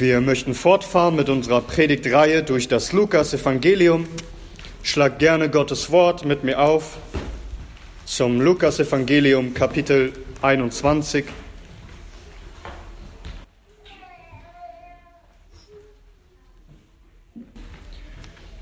[0.00, 4.08] Wir möchten fortfahren mit unserer Predigtreihe durch das Lukas-Evangelium.
[4.82, 6.96] Schlag gerne Gottes Wort mit mir auf
[8.06, 11.26] zum Lukas-Evangelium, Kapitel 21.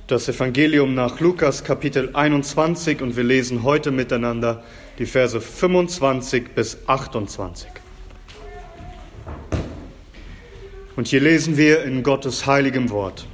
[0.08, 4.64] Das Evangelium nach Lukas, Kapitel 21, und wir lesen heute miteinander
[4.98, 7.77] die Verse 25 bis 28.
[10.98, 13.24] Und hier lesen wir in Gottes heiligem Wort.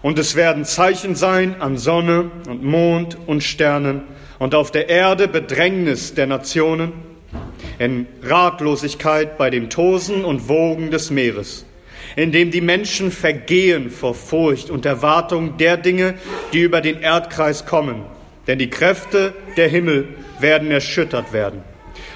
[0.00, 4.04] Und es werden Zeichen sein an Sonne und Mond und Sternen
[4.38, 6.94] und auf der Erde Bedrängnis der Nationen,
[7.78, 11.66] in Ratlosigkeit bei dem Tosen und Wogen des Meeres,
[12.16, 16.14] in dem die Menschen vergehen vor Furcht und Erwartung der Dinge,
[16.54, 18.02] die über den Erdkreis kommen.
[18.46, 20.08] Denn die Kräfte der Himmel
[20.40, 21.60] werden erschüttert werden.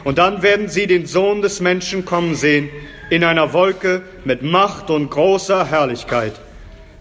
[0.03, 2.71] Und dann werden sie den Sohn des Menschen kommen sehen,
[3.11, 6.33] in einer Wolke mit Macht und großer Herrlichkeit.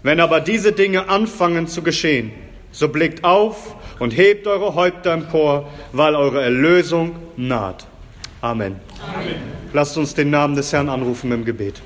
[0.02, 2.30] Wenn aber diese Dinge anfangen zu geschehen,
[2.70, 7.86] so blickt auf und hebt eure Häupter empor, weil eure Erlösung naht.
[8.40, 8.76] Amen.
[9.02, 9.34] Amen.
[9.72, 11.82] Lasst uns den Namen des Herrn anrufen im Gebet.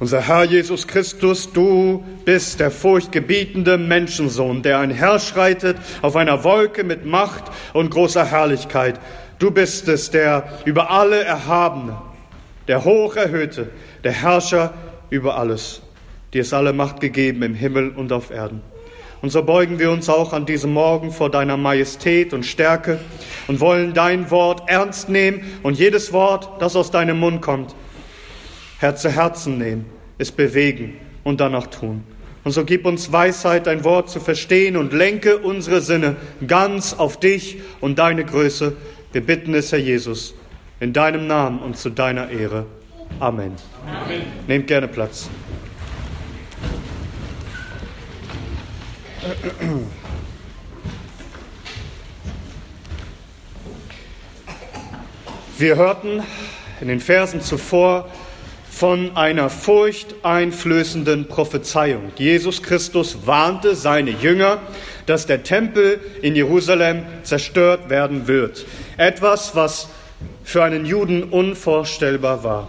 [0.00, 7.04] Unser Herr Jesus Christus, du bist der furchtgebietende Menschensohn, der einherschreitet auf einer Wolke mit
[7.04, 8.98] Macht und großer Herrlichkeit.
[9.38, 11.98] Du bist es, der über alle Erhabene,
[12.70, 13.68] der Hocherhöhte,
[14.04, 14.72] der Herrscher
[15.10, 15.82] über alles.
[16.32, 18.62] Dir ist alle Macht gegeben im Himmel und auf Erden.
[19.22, 23.00] Und so beugen wir uns auch an diesem Morgen vor deiner Majestät und Stärke
[23.48, 27.74] und wollen dein Wort ernst nehmen und jedes Wort, das aus deinem Mund kommt,
[28.78, 29.86] Herz zu Herzen nehmen,
[30.18, 32.04] es bewegen und danach tun.
[32.44, 36.14] Und so gib uns Weisheit, dein Wort zu verstehen und lenke unsere Sinne
[36.46, 38.76] ganz auf dich und deine Größe.
[39.10, 40.34] Wir bitten es, Herr Jesus.
[40.80, 42.64] In deinem Namen und zu deiner Ehre.
[43.18, 43.52] Amen.
[43.86, 44.22] Amen.
[44.46, 45.28] Nehmt gerne Platz.
[55.58, 56.22] Wir hörten
[56.80, 58.08] in den Versen zuvor
[58.70, 62.12] von einer furchteinflößenden Prophezeiung.
[62.16, 64.62] Jesus Christus warnte seine Jünger,
[65.04, 68.64] dass der Tempel in Jerusalem zerstört werden wird.
[68.96, 69.90] Etwas, was
[70.50, 72.68] für einen Juden unvorstellbar war.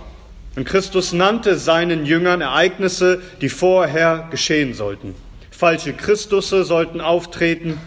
[0.55, 5.15] Und Christus nannte seinen Jüngern Ereignisse, die vorher geschehen sollten.
[5.49, 7.79] Falsche Christusse sollten auftreten.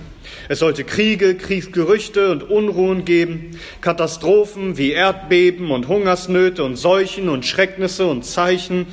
[0.48, 7.46] Es sollte Kriege, Kriegsgerüchte und Unruhen geben, Katastrophen wie Erdbeben und Hungersnöte und Seuchen und
[7.46, 8.86] Schrecknisse und Zeichen.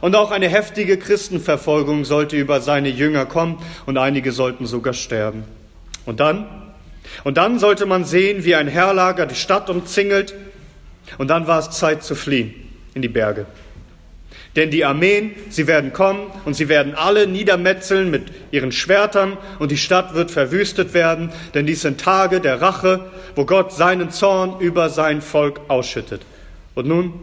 [0.00, 5.44] Und auch eine heftige Christenverfolgung sollte über seine Jünger kommen und einige sollten sogar sterben.
[6.04, 6.71] Und dann
[7.24, 10.34] und dann sollte man sehen, wie ein Herrlager die Stadt umzingelt.
[11.18, 12.54] Und dann war es Zeit zu fliehen
[12.94, 13.46] in die Berge.
[14.56, 19.70] Denn die Armeen, sie werden kommen und sie werden alle niedermetzeln mit ihren Schwertern und
[19.70, 24.60] die Stadt wird verwüstet werden, denn dies sind Tage der Rache, wo Gott seinen Zorn
[24.60, 26.22] über sein Volk ausschüttet.
[26.74, 27.14] Und nun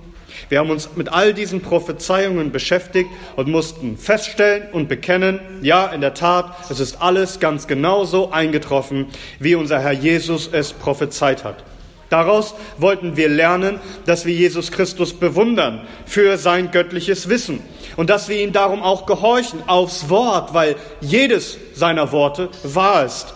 [0.47, 6.01] wir haben uns mit all diesen Prophezeiungen beschäftigt und mussten feststellen und bekennen, ja, in
[6.01, 9.07] der Tat, es ist alles ganz genauso eingetroffen,
[9.39, 11.63] wie unser Herr Jesus es prophezeit hat.
[12.09, 17.61] Daraus wollten wir lernen, dass wir Jesus Christus bewundern für sein göttliches Wissen
[17.97, 23.35] und dass wir ihm darum auch gehorchen aufs Wort, weil jedes seiner Worte wahr ist.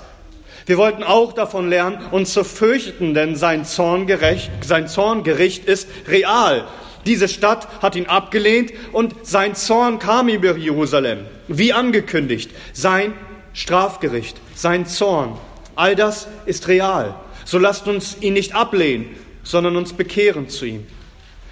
[0.65, 6.65] Wir wollten auch davon lernen, uns zu fürchten, denn sein Zorngericht, sein Zorngericht ist real
[7.05, 12.51] diese Stadt hat ihn abgelehnt und sein Zorn kam über Jerusalem, wie angekündigt.
[12.73, 13.13] Sein
[13.53, 15.37] Strafgericht, sein Zorn,
[15.75, 17.15] all das ist real.
[17.45, 19.07] So lasst uns ihn nicht ablehnen,
[19.43, 20.87] sondern uns bekehren zu ihm.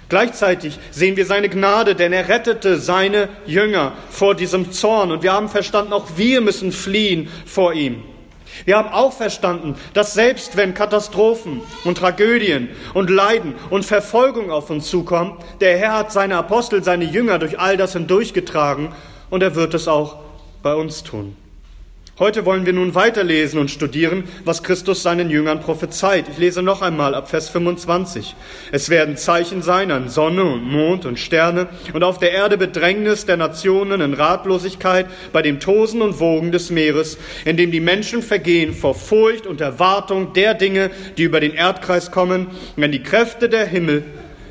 [0.08, 5.10] Gleichzeitig sehen wir seine Gnade, denn er rettete seine Jünger vor diesem Zorn.
[5.10, 8.02] Und wir haben verstanden, auch wir müssen fliehen vor ihm.
[8.64, 14.70] Wir haben auch verstanden, dass selbst wenn Katastrophen und Tragödien und Leiden und Verfolgung auf
[14.70, 18.94] uns zukommen, der Herr hat seine Apostel, seine Jünger durch all das hindurchgetragen
[19.30, 20.16] und er wird es auch
[20.62, 21.36] bei uns tun.
[22.18, 26.26] Heute wollen wir nun weiterlesen und studieren, was Christus seinen Jüngern prophezeit.
[26.30, 28.36] Ich lese noch einmal ab Vers 25.
[28.70, 33.24] Es werden Zeichen sein an Sonne und Mond und Sterne und auf der Erde Bedrängnis
[33.24, 37.16] der Nationen in Ratlosigkeit bei dem Tosen und Wogen des Meeres,
[37.46, 42.10] in dem die Menschen vergehen vor Furcht und Erwartung der Dinge, die über den Erdkreis
[42.10, 44.04] kommen, wenn die Kräfte der Himmel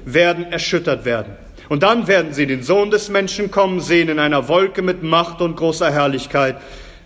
[0.04, 1.36] werden erschüttert werden.
[1.70, 5.42] Und dann werden sie den Sohn des Menschen kommen sehen in einer Wolke mit Macht
[5.42, 6.58] und großer Herrlichkeit.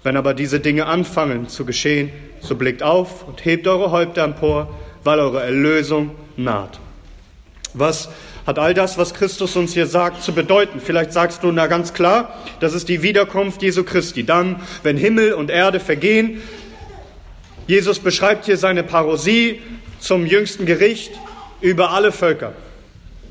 [0.06, 4.72] Wenn aber diese Dinge anfangen zu geschehen, so blickt auf und hebt eure Häupter empor,
[5.04, 6.80] weil eure Erlösung naht.
[7.74, 8.10] Was
[8.46, 10.80] hat all das, was Christus uns hier sagt, zu bedeuten.
[10.80, 14.24] Vielleicht sagst du, na ganz klar, das ist die Wiederkunft Jesu Christi.
[14.24, 16.40] Dann, wenn Himmel und Erde vergehen,
[17.66, 19.60] Jesus beschreibt hier seine Parosie
[20.00, 21.14] zum jüngsten Gericht
[21.62, 22.54] über alle Völker.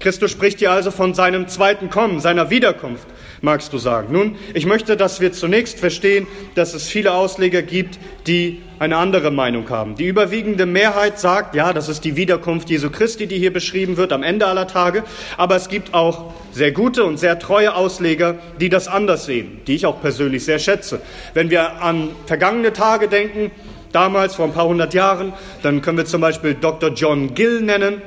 [0.00, 3.06] Christus spricht hier also von seinem zweiten Kommen, seiner Wiederkunft,
[3.44, 4.12] magst du sagen.
[4.12, 9.31] Nun, ich möchte, dass wir zunächst verstehen, dass es viele Ausleger gibt, die eine andere
[9.31, 9.94] Meinung haben.
[9.94, 14.12] Die überwiegende Mehrheit sagt, ja, das ist die Wiederkunft Jesu Christi, die hier beschrieben wird
[14.12, 15.05] am Ende aller Tage.
[15.37, 19.76] Aber es gibt auch sehr gute und sehr treue Ausleger, die das anders sehen, die
[19.76, 21.00] ich auch persönlich sehr schätze.
[21.35, 23.50] Wenn wir an vergangene Tage denken,
[23.93, 25.32] damals vor ein paar hundert Jahren,
[25.62, 26.91] dann können wir zum Beispiel Dr.
[26.91, 28.02] John Gill nennen,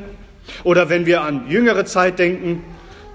[0.63, 2.63] oder wenn wir an jüngere Zeit denken,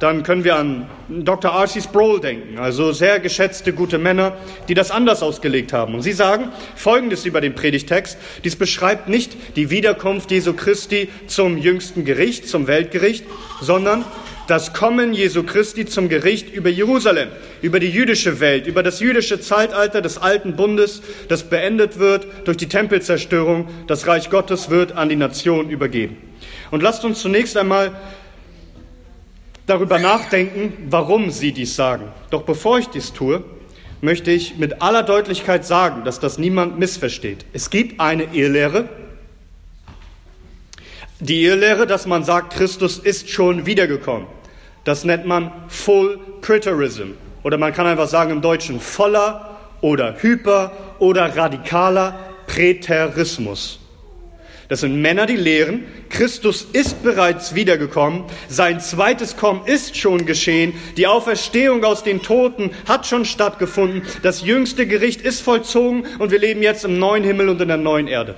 [0.02, 1.52] dann können wir an Dr.
[1.52, 1.80] R.C.
[1.80, 4.36] Sproul denken, also sehr geschätzte, gute Männer,
[4.68, 5.94] die das anders ausgelegt haben.
[5.94, 8.18] Und sie sagen Folgendes über den Predigtext.
[8.42, 13.24] Dies beschreibt nicht die Wiederkunft Jesu Christi zum jüngsten Gericht, zum Weltgericht,
[13.60, 14.04] sondern
[14.48, 17.28] das Kommen Jesu Christi zum Gericht über Jerusalem,
[17.60, 22.56] über die jüdische Welt, über das jüdische Zeitalter des alten Bundes, das beendet wird durch
[22.56, 23.68] die Tempelzerstörung.
[23.86, 26.16] Das Reich Gottes wird an die Nation übergeben.
[26.72, 27.92] Und lasst uns zunächst einmal
[29.72, 32.04] darüber nachdenken, warum sie dies sagen.
[32.30, 33.42] Doch bevor ich dies tue,
[34.02, 37.46] möchte ich mit aller Deutlichkeit sagen, dass das niemand missversteht.
[37.52, 38.88] Es gibt eine Irrlehre,
[41.20, 44.26] die Irrlehre, dass man sagt, Christus ist schon wiedergekommen.
[44.84, 47.12] Das nennt man Full Preterism.
[47.44, 53.78] Oder man kann einfach sagen im Deutschen voller oder hyper oder radikaler Präterismus.
[54.72, 60.72] Das sind Männer, die lehren, Christus ist bereits wiedergekommen, sein zweites Kommen ist schon geschehen,
[60.96, 66.38] die Auferstehung aus den Toten hat schon stattgefunden, das jüngste Gericht ist vollzogen und wir
[66.38, 68.34] leben jetzt im neuen Himmel und in der neuen Erde.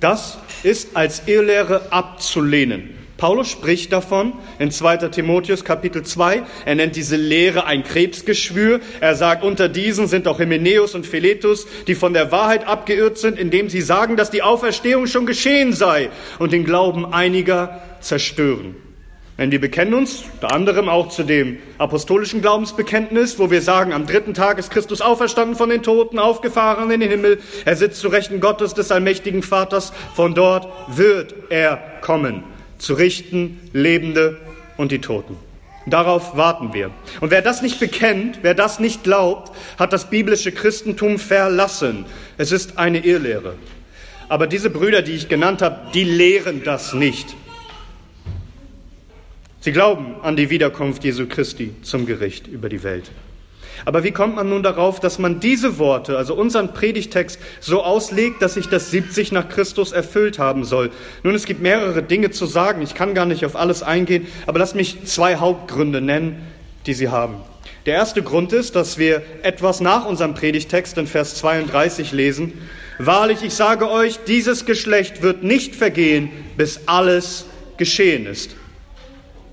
[0.00, 2.95] Das ist als Irrlehre abzulehnen.
[3.16, 5.08] Paulus spricht davon in 2.
[5.08, 6.42] Timotheus Kapitel 2.
[6.66, 8.80] Er nennt diese Lehre ein Krebsgeschwür.
[9.00, 13.38] Er sagt, unter diesen sind auch Hymenäus und Philetus, die von der Wahrheit abgeirrt sind,
[13.38, 18.76] indem sie sagen, dass die Auferstehung schon geschehen sei und den Glauben einiger zerstören.
[19.38, 24.06] Denn wir bekennen uns unter anderem auch zu dem apostolischen Glaubensbekenntnis, wo wir sagen, am
[24.06, 27.38] dritten Tag ist Christus auferstanden von den Toten, aufgefahren in den Himmel.
[27.64, 29.92] Er sitzt zu Rechten Gottes des allmächtigen Vaters.
[30.14, 34.38] Von dort wird er kommen zu richten Lebende
[34.76, 35.36] und die Toten.
[35.86, 36.90] Darauf warten wir.
[37.20, 42.06] Und wer das nicht bekennt, wer das nicht glaubt, hat das biblische Christentum verlassen.
[42.38, 43.54] Es ist eine Irrlehre.
[44.28, 47.36] Aber diese Brüder, die ich genannt habe, die lehren das nicht.
[49.60, 53.10] Sie glauben an die Wiederkunft Jesu Christi zum Gericht über die Welt.
[53.84, 58.42] Aber wie kommt man nun darauf, dass man diese Worte, also unseren Predigtext, so auslegt,
[58.42, 60.90] dass sich das 70 nach Christus erfüllt haben soll?
[61.22, 62.82] Nun, es gibt mehrere Dinge zu sagen.
[62.82, 66.46] Ich kann gar nicht auf alles eingehen, aber lasst mich zwei Hauptgründe nennen,
[66.86, 67.36] die sie haben.
[67.86, 72.52] Der erste Grund ist, dass wir etwas nach unserem Predigtext in Vers 32 lesen.
[72.98, 77.46] Wahrlich, ich sage euch, dieses Geschlecht wird nicht vergehen, bis alles
[77.76, 78.56] geschehen ist.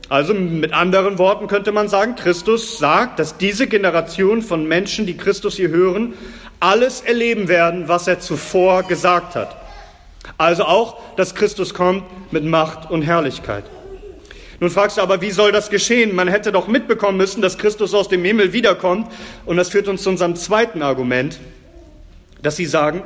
[0.10, 5.18] Also mit anderen Worten könnte man sagen, Christus sagt, dass diese Generation von Menschen, die
[5.18, 6.14] Christus hier hören,
[6.60, 9.56] alles erleben werden, was er zuvor gesagt hat.
[10.38, 13.66] Also auch, dass Christus kommt mit Macht und Herrlichkeit.
[14.60, 16.16] Nun fragst du aber, wie soll das geschehen?
[16.16, 19.12] Man hätte doch mitbekommen müssen, dass Christus aus dem Himmel wiederkommt.
[19.46, 21.40] Und das führt uns zu unserem zweiten Argument,
[22.42, 23.04] dass sie sagen,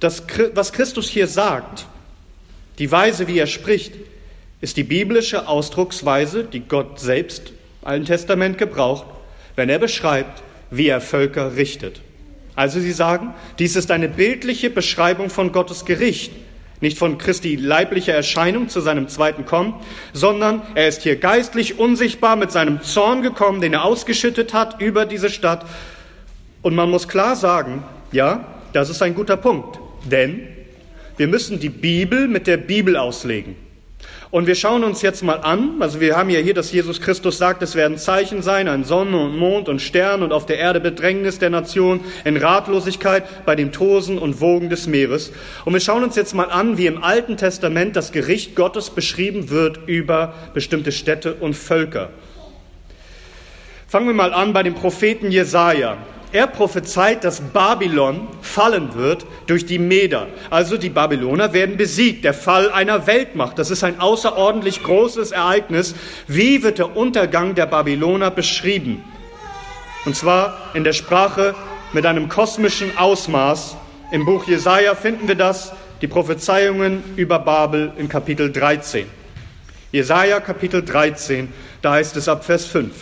[0.00, 0.22] dass
[0.54, 1.86] was Christus hier sagt,
[2.78, 3.92] die Weise, wie er spricht,
[4.60, 7.50] ist die biblische Ausdrucksweise, die Gott selbst
[7.82, 9.06] im Alten Testament gebraucht,
[9.56, 12.00] wenn er beschreibt, wie er Völker richtet.
[12.56, 16.32] Also sie sagen, dies ist eine bildliche Beschreibung von Gottes Gericht,
[16.80, 19.74] nicht von Christi leiblicher Erscheinung zu seinem zweiten Kommen,
[20.12, 25.06] sondern er ist hier geistlich unsichtbar mit seinem Zorn gekommen, den er ausgeschüttet hat über
[25.06, 25.64] diese Stadt.
[26.62, 30.46] Und man muss klar sagen, ja, das ist ein guter Punkt, denn
[31.16, 33.56] wir müssen die Bibel mit der Bibel auslegen.
[34.30, 37.36] Und wir schauen uns jetzt mal an, also wir haben ja hier, dass Jesus Christus
[37.36, 40.78] sagt, es werden Zeichen sein, ein Sonne und Mond und Stern und auf der Erde
[40.78, 45.32] Bedrängnis der Nation, in Ratlosigkeit bei dem Tosen und Wogen des Meeres.
[45.64, 49.50] Und wir schauen uns jetzt mal an, wie im Alten Testament das Gericht Gottes beschrieben
[49.50, 52.10] wird über bestimmte Städte und Völker.
[53.88, 55.96] Fangen wir mal an bei dem Propheten Jesaja.
[56.32, 60.28] Er prophezeit, dass Babylon fallen wird durch die Meder.
[60.48, 62.24] Also die Babyloner werden besiegt.
[62.24, 63.58] Der Fall einer Weltmacht.
[63.58, 65.96] Das ist ein außerordentlich großes Ereignis.
[66.28, 69.02] Wie wird der Untergang der Babyloner beschrieben?
[70.04, 71.56] Und zwar in der Sprache
[71.92, 73.76] mit einem kosmischen Ausmaß.
[74.12, 79.06] Im Buch Jesaja finden wir das, die Prophezeiungen über Babel in Kapitel 13.
[79.92, 82.92] Jesaja Kapitel 13, da heißt es ab Vers 5.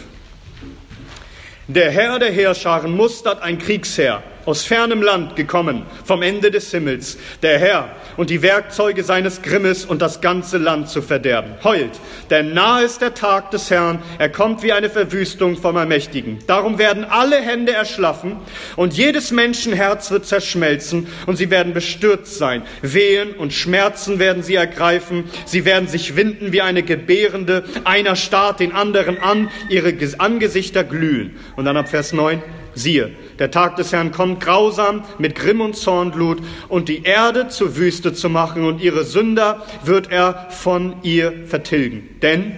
[1.71, 7.19] Der Herr der Heerscharen mustert ein Kriegsherr aus fernem Land gekommen, vom Ende des Himmels,
[7.43, 11.53] der Herr, und die Werkzeuge seines Grimmes und das ganze Land zu verderben.
[11.63, 11.91] Heult,
[12.31, 16.39] denn nahe ist der Tag des Herrn, er kommt wie eine Verwüstung vom Allmächtigen.
[16.47, 18.37] Darum werden alle Hände erschlaffen
[18.77, 22.63] und jedes Menschenherz wird zerschmelzen und sie werden bestürzt sein.
[22.81, 28.61] Wehen und Schmerzen werden sie ergreifen, sie werden sich winden wie eine Gebärende, einer starrt
[28.61, 31.37] den anderen an, ihre Angesichter glühen.
[31.55, 32.43] Und dann ab Vers 9,
[32.79, 37.77] Siehe, der Tag des Herrn kommt grausam mit Grimm und Zornblut und die Erde zur
[37.77, 42.09] Wüste zu machen und ihre Sünder wird er von ihr vertilgen.
[42.23, 42.57] Denn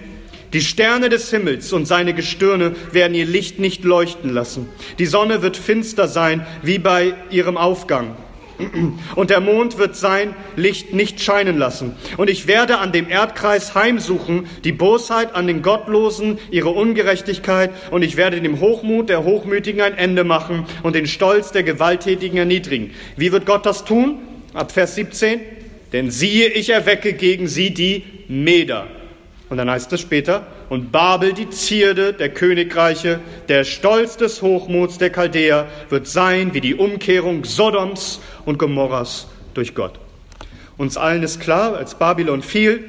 [0.53, 4.67] die Sterne des Himmels und seine Gestirne werden ihr Licht nicht leuchten lassen.
[4.99, 8.15] Die Sonne wird finster sein wie bei ihrem Aufgang
[9.15, 11.95] und der Mond wird sein Licht nicht scheinen lassen.
[12.17, 18.03] Und ich werde an dem Erdkreis heimsuchen, die Bosheit an den Gottlosen, ihre Ungerechtigkeit, und
[18.03, 22.91] ich werde dem Hochmut der Hochmütigen ein Ende machen und den Stolz der Gewalttätigen erniedrigen.
[23.17, 24.19] Wie wird Gott das tun?
[24.53, 25.39] Ab Vers 17.
[25.93, 28.87] Denn siehe, ich erwecke gegen sie die Meder.
[29.51, 34.97] Und dann heißt es später, und Babel, die Zierde der Königreiche, der Stolz des Hochmuts
[34.97, 39.99] der Chaldäer, wird sein wie die Umkehrung Sodoms und Gomorras durch Gott.
[40.77, 42.81] Uns allen ist klar, als Babylon fiel,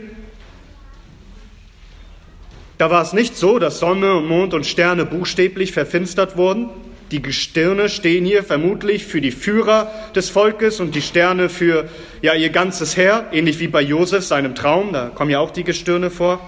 [2.78, 6.68] da war es nicht so, dass Sonne und Mond und Sterne buchstäblich verfinstert wurden.
[7.12, 11.90] Die Gestirne stehen hier vermutlich für die Führer des Volkes und die Sterne für
[12.22, 15.62] ja, ihr ganzes Heer, ähnlich wie bei Josef, seinem Traum, da kommen ja auch die
[15.62, 16.40] Gestirne vor.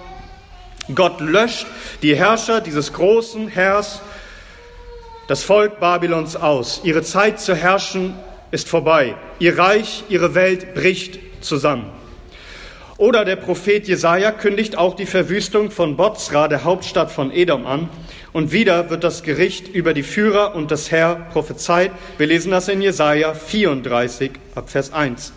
[0.94, 1.66] Gott löscht
[2.00, 4.00] die Herrscher dieses großen Heers,
[5.28, 6.80] das Volk Babylons aus.
[6.83, 8.14] Ihre Zeit zu herrschen
[8.50, 9.16] ist vorbei.
[9.40, 11.92] Ihr Reich, ihre Welt bricht zusammen.
[12.97, 17.90] Oder der Prophet Jesaja kündigt auch die Verwüstung von Bozra, der Hauptstadt von Edom, an.
[18.34, 21.92] Und wieder wird das Gericht über die Führer und das Herr prophezeit.
[22.18, 25.32] Wir lesen das in Jesaja 34 ab Vers 1.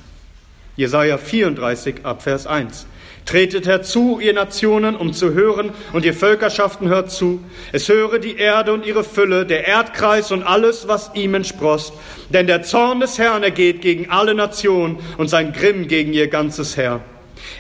[0.76, 2.88] Jesaja 34 ab Vers 1.
[3.28, 7.40] Tretet herzu, ihr Nationen, um zu hören, und ihr Völkerschaften hört zu.
[7.72, 11.94] Es höre die Erde und ihre Fülle, der Erdkreis und alles, was ihm entsprost.
[12.32, 16.78] Denn der Zorn des Herrn ergeht gegen alle Nationen und sein Grimm gegen ihr ganzes
[16.78, 17.02] Herr.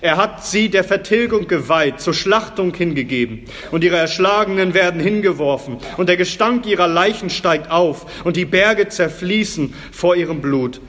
[0.01, 6.10] Er hat sie der Vertilgung geweiht, zur Schlachtung hingegeben, und ihre Erschlagenen werden hingeworfen, und
[6.10, 10.82] der Gestank ihrer Leichen steigt auf, und die Berge zerfließen vor ihrem Blut.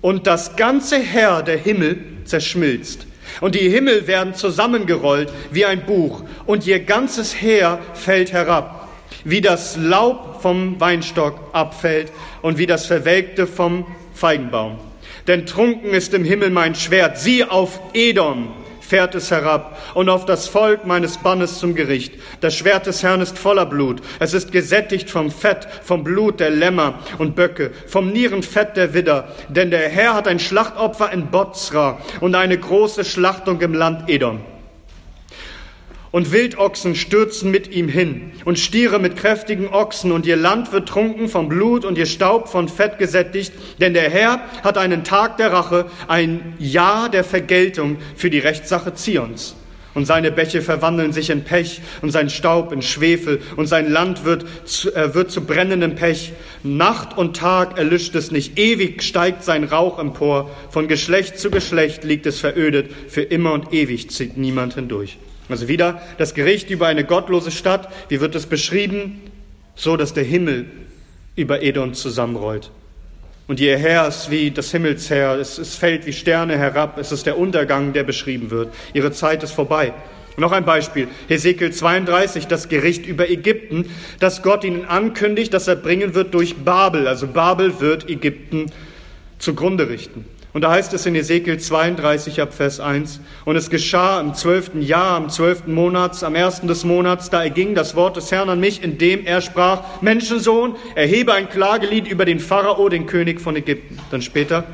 [0.00, 3.06] Und das ganze Herr der Himmel zerschmilzt.
[3.40, 8.88] Und die Himmel werden zusammengerollt wie ein Buch, und ihr ganzes Heer fällt herab,
[9.24, 12.10] wie das Laub vom Weinstock abfällt.
[12.42, 14.78] Und wie das Verwelkte vom Feigenbaum.
[15.26, 18.48] Denn trunken ist im Himmel mein Schwert, sieh auf Edom,
[18.80, 22.14] fährt es herab und auf das Volk meines Bannes zum Gericht.
[22.40, 24.02] Das Schwert des Herrn ist voller Blut.
[24.18, 29.28] Es ist gesättigt vom Fett, vom Blut der Lämmer und Böcke, vom Nierenfett der Widder.
[29.48, 34.40] Denn der Herr hat ein Schlachtopfer in Bozra und eine große Schlachtung im Land Edom
[36.12, 40.88] und Wildochsen stürzen mit ihm hin und Stiere mit kräftigen Ochsen und ihr Land wird
[40.88, 45.38] trunken vom Blut und ihr Staub von Fett gesättigt, denn der Herr hat einen Tag
[45.38, 49.56] der Rache, ein Jahr der Vergeltung für die Rechtssache Zions.
[49.94, 54.24] Und seine Bäche verwandeln sich in Pech und sein Staub in Schwefel und sein Land
[54.24, 56.32] wird zu, äh, wird zu brennendem Pech.
[56.62, 62.04] Nacht und Tag erlischt es nicht, ewig steigt sein Rauch empor, von Geschlecht zu Geschlecht
[62.04, 65.18] liegt es verödet, für immer und ewig zieht niemand hindurch.
[65.52, 67.88] Also wieder das Gericht über eine gottlose Stadt.
[68.08, 69.20] Wie wird es beschrieben?
[69.74, 70.66] So, dass der Himmel
[71.36, 72.70] über Edom zusammenrollt.
[73.48, 77.26] Und ihr Herr ist wie das Himmelsherr, es, es fällt wie Sterne herab, es ist
[77.26, 78.72] der Untergang, der beschrieben wird.
[78.94, 79.92] Ihre Zeit ist vorbei.
[80.38, 85.76] Noch ein Beispiel, Hesekiel 32, das Gericht über Ägypten, das Gott ihnen ankündigt, dass er
[85.76, 87.06] bringen wird durch Babel.
[87.06, 88.72] Also Babel wird Ägypten
[89.38, 90.24] zugrunde richten.
[90.52, 94.82] Und da heißt es in Ezekiel 32 ab Vers 1, und es geschah im zwölften
[94.82, 98.60] Jahr, am zwölften Monats, am ersten des Monats, da erging das Wort des Herrn an
[98.60, 103.98] mich, indem er sprach, Menschensohn, erhebe ein Klagelied über den Pharao, den König von Ägypten.
[104.10, 104.64] Dann später,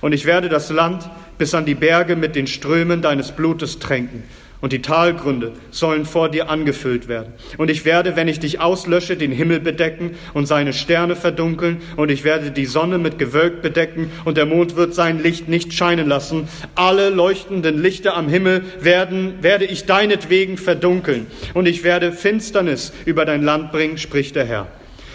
[0.00, 1.08] und ich werde das Land
[1.38, 4.24] bis an die Berge mit den Strömen deines Blutes tränken
[4.60, 7.32] und die Talgründe sollen vor dir angefüllt werden.
[7.58, 12.10] Und ich werde, wenn ich dich auslösche, den Himmel bedecken und seine Sterne verdunkeln, und
[12.10, 16.08] ich werde die Sonne mit Gewölk bedecken, und der Mond wird sein Licht nicht scheinen
[16.08, 16.48] lassen.
[16.74, 23.24] Alle leuchtenden Lichter am Himmel werden, werde ich deinetwegen verdunkeln, und ich werde Finsternis über
[23.24, 24.66] dein Land bringen, spricht der Herr.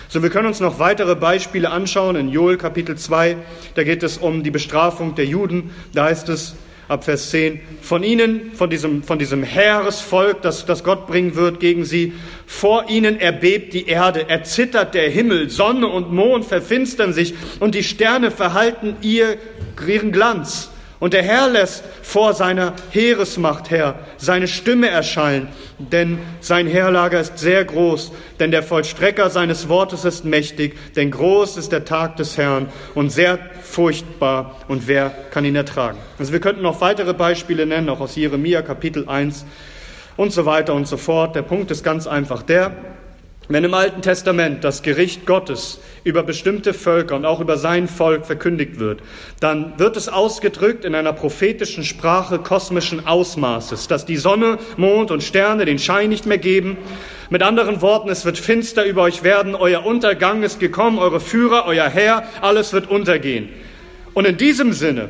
[0.08, 3.38] So, wir können uns noch weitere Beispiele anschauen in Joel Kapitel 2.
[3.74, 5.72] Da geht es um die Bestrafung der Juden.
[5.94, 6.56] Da heißt es,
[6.88, 11.60] ab Vers 10, von ihnen, von diesem, von diesem Heeresvolk, das, das Gott bringen wird
[11.60, 12.14] gegen sie,
[12.46, 17.84] vor ihnen erbebt die Erde, erzittert der Himmel, Sonne und Mond verfinstern sich und die
[17.84, 19.38] Sterne verhalten ihr,
[19.88, 20.70] ihren Glanz.
[21.00, 27.38] Und der Herr lässt vor seiner Heeresmacht her seine Stimme erschallen, denn sein Heerlager ist
[27.38, 32.38] sehr groß, denn der Vollstrecker seines Wortes ist mächtig, denn groß ist der Tag des
[32.38, 33.40] Herrn und sehr
[33.76, 35.98] furchtbar und wer kann ihn ertragen?
[36.18, 39.46] Also wir könnten noch weitere Beispiele nennen, auch aus Jeremia Kapitel 1
[40.16, 41.36] und so weiter und so fort.
[41.36, 42.72] Der Punkt ist ganz einfach der,
[43.50, 48.26] wenn im Alten Testament das Gericht Gottes über bestimmte Völker und auch über sein Volk
[48.26, 49.02] verkündigt wird,
[49.42, 55.22] dann wird es ausgedrückt in einer prophetischen Sprache kosmischen Ausmaßes, dass die Sonne, Mond und
[55.22, 56.78] Sterne den Schein nicht mehr geben.
[57.30, 61.66] Mit anderen Worten, es wird finster über euch werden, euer Untergang ist gekommen, eure Führer,
[61.68, 63.50] euer Herr, alles wird untergehen.
[64.16, 65.10] Und in diesem Sinne,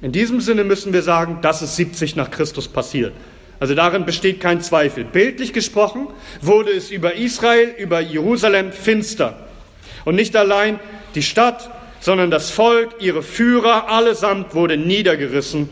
[0.00, 3.12] in diesem Sinne müssen wir sagen, dass es 70 nach Christus passiert.
[3.60, 5.04] Also darin besteht kein Zweifel.
[5.04, 6.06] Bildlich gesprochen
[6.40, 9.48] wurde es über Israel, über Jerusalem finster.
[10.04, 10.78] Und nicht allein
[11.16, 11.68] die Stadt,
[12.00, 15.68] sondern das Volk, ihre Führer, allesamt wurde niedergerissen.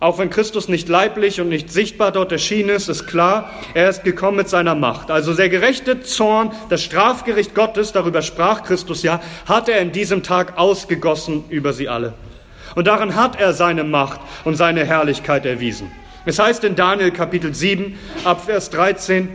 [0.00, 4.02] Auch wenn Christus nicht leiblich und nicht sichtbar dort erschienen ist, ist klar, er ist
[4.02, 5.10] gekommen mit seiner Macht.
[5.10, 10.22] Also der gerechte Zorn, das Strafgericht Gottes, darüber sprach Christus ja, hat er in diesem
[10.22, 12.14] Tag ausgegossen über sie alle.
[12.74, 15.90] Und darin hat er seine Macht und seine Herrlichkeit erwiesen.
[16.24, 19.28] Es heißt in Daniel Kapitel 7 ab Vers 13,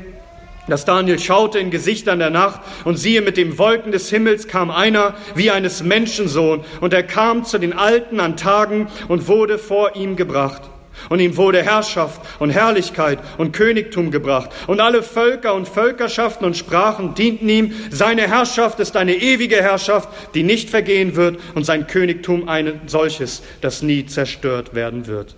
[0.68, 4.72] dass Daniel schaute in Gesichtern der Nacht und siehe, mit dem Wolken des Himmels kam
[4.72, 9.96] einer wie eines Menschensohn und er kam zu den Alten an Tagen und wurde vor
[9.96, 10.64] ihm gebracht.
[11.10, 14.50] Und ihm wurde Herrschaft und Herrlichkeit und Königtum gebracht.
[14.66, 17.74] Und alle Völker und Völkerschaften und Sprachen dienten ihm.
[17.92, 23.44] Seine Herrschaft ist eine ewige Herrschaft, die nicht vergehen wird, und sein Königtum ein solches,
[23.62, 25.36] das nie zerstört werden wird.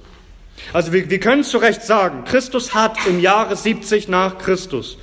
[0.74, 4.98] Also wir, wir können zu Recht sagen, Christus hat im Jahre 70 nach Christus,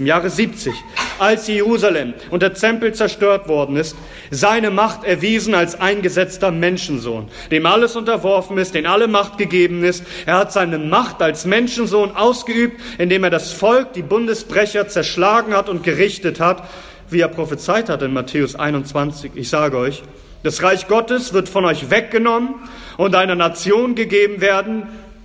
[0.00, 0.72] im Jahre 70,
[1.18, 3.94] als Jerusalem und der Tempel zerstört worden ist,
[4.30, 10.04] seine Macht erwiesen als eingesetzter Menschensohn, dem alles unterworfen ist, den alle Macht gegeben ist.
[10.24, 15.68] Er hat seine Macht als Menschensohn ausgeübt, indem er das Volk, die Bundesbrecher, zerschlagen hat
[15.68, 16.66] und gerichtet hat,
[17.10, 19.32] wie er prophezeit hat in Matthäus 21.
[19.34, 20.02] Ich sage euch,
[20.42, 22.54] das Reich Gottes wird von euch weggenommen
[22.96, 24.84] und einer Nation gegeben werden,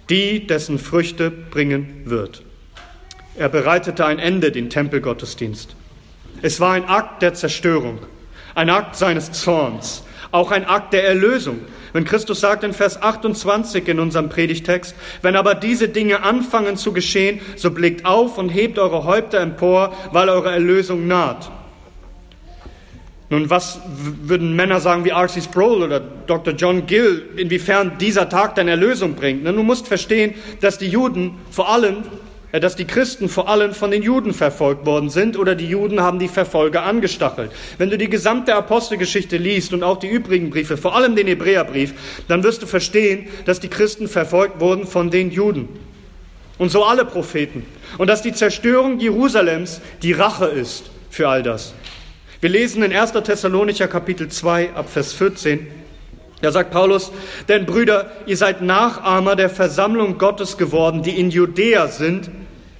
[0.09, 2.44] die dessen Früchte bringen wird.
[3.37, 5.75] Er bereitete ein Ende, den Tempelgottesdienst.
[6.41, 7.99] Es war ein Akt der Zerstörung,
[8.55, 11.59] ein Akt seines Zorns, auch ein Akt der Erlösung.
[11.91, 16.93] Wenn Christus sagt in Vers 28 in unserem Predigtext, wenn aber diese Dinge anfangen zu
[16.93, 21.49] geschehen, so blickt auf und hebt eure Häupter empor, weil eure Erlösung naht.
[23.29, 25.41] Nun, was würden Männer sagen wie R.C.
[25.41, 26.53] Sproul oder Dr.
[26.53, 29.43] John Gill, inwiefern dieser Tag deine Erlösung bringt?
[29.43, 32.03] Nun, du musst verstehen, dass die Juden vor allem,
[32.51, 36.19] dass die Christen vor allem von den Juden verfolgt worden sind oder die Juden haben
[36.19, 37.51] die Verfolger angestachelt.
[37.77, 41.93] Wenn du die gesamte Apostelgeschichte liest und auch die übrigen Briefe, vor allem den Hebräerbrief,
[42.27, 45.69] dann wirst du verstehen, dass die Christen verfolgt wurden von den Juden.
[46.57, 47.65] Und so alle Propheten.
[47.97, 51.73] Und dass die Zerstörung Jerusalems die Rache ist für all das.
[52.39, 53.11] Wir lesen in 1.
[53.11, 55.84] Thessalonicher Kapitel 2 ab Vers 14.
[56.45, 57.11] Da sagt Paulus,
[57.49, 62.29] denn Brüder, ihr seid Nachahmer der Versammlung Gottes geworden, die in Judäa sind,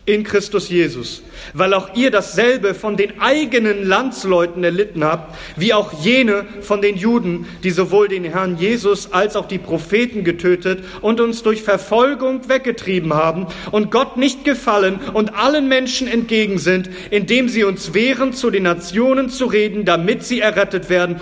[0.06, 1.24] in Christus Jesus,
[1.54, 6.96] weil auch ihr dasselbe von den eigenen Landsleuten erlitten habt, wie auch jene von den
[6.96, 12.48] Juden, die sowohl den Herrn Jesus als auch die Propheten getötet und uns durch Verfolgung
[12.48, 18.32] weggetrieben haben und Gott nicht gefallen und allen Menschen entgegen sind, indem sie uns wehren,
[18.32, 21.20] zu den Nationen zu reden, damit sie errettet werden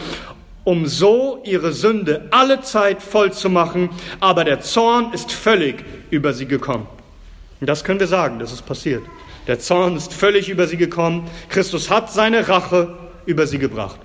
[0.64, 6.34] um so ihre Sünde alle Zeit voll zu machen, aber der Zorn ist völlig über
[6.34, 6.88] sie gekommen.
[7.60, 9.04] Und das können wir sagen, das ist passiert.
[9.48, 11.30] Der Zorn ist völlig über sie gekommen.
[11.50, 14.00] Christus hat seine Rache über sie gebracht.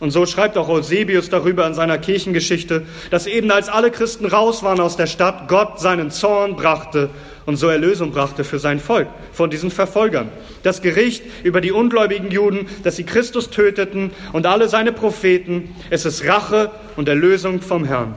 [0.00, 4.62] Und so schreibt auch Eusebius darüber in seiner Kirchengeschichte, dass eben als alle Christen raus
[4.62, 7.10] waren aus der Stadt, Gott seinen Zorn brachte
[7.46, 10.28] und so Erlösung brachte für sein Volk von diesen Verfolgern.
[10.62, 16.04] Das Gericht über die ungläubigen Juden, dass sie Christus töteten und alle seine Propheten, es
[16.04, 18.14] ist Rache und Erlösung vom Herrn.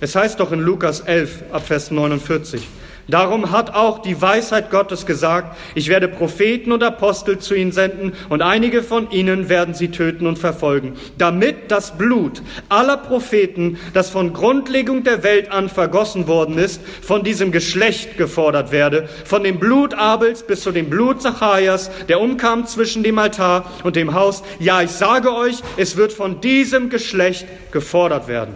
[0.00, 2.66] Es heißt doch in Lukas 11 ab Vers 49,
[3.08, 8.12] Darum hat auch die Weisheit Gottes gesagt, ich werde Propheten und Apostel zu ihnen senden
[8.28, 14.10] und einige von ihnen werden sie töten und verfolgen, damit das Blut aller Propheten, das
[14.10, 19.58] von Grundlegung der Welt an vergossen worden ist, von diesem Geschlecht gefordert werde, von dem
[19.58, 24.42] Blut Abels bis zu dem Blut Zacharias, der umkam zwischen dem Altar und dem Haus.
[24.58, 28.54] Ja, ich sage euch, es wird von diesem Geschlecht gefordert werden.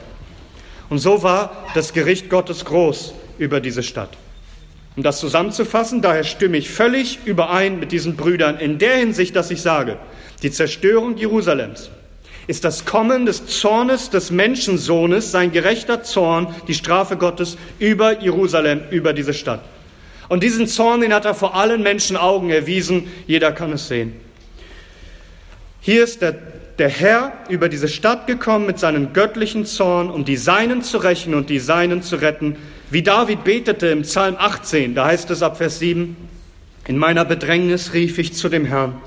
[0.90, 4.10] Und so war das Gericht Gottes groß über diese Stadt.
[4.94, 9.50] Um das zusammenzufassen, daher stimme ich völlig überein mit diesen Brüdern in der Hinsicht, dass
[9.50, 9.96] ich sage,
[10.42, 11.90] die Zerstörung Jerusalems
[12.46, 18.82] ist das Kommen des Zornes des Menschensohnes, sein gerechter Zorn, die Strafe Gottes über Jerusalem,
[18.90, 19.60] über diese Stadt.
[20.28, 24.14] Und diesen Zorn, den hat er vor allen Menschen Augen erwiesen, jeder kann es sehen.
[25.80, 26.36] Hier ist der,
[26.78, 31.34] der Herr über diese Stadt gekommen mit seinem göttlichen Zorn, um die Seinen zu rächen
[31.34, 32.56] und die Seinen zu retten.
[32.92, 36.14] Wie David betete im Psalm 18, da heißt es ab Vers 7,
[36.86, 39.00] in meiner Bedrängnis rief ich zu dem Herrn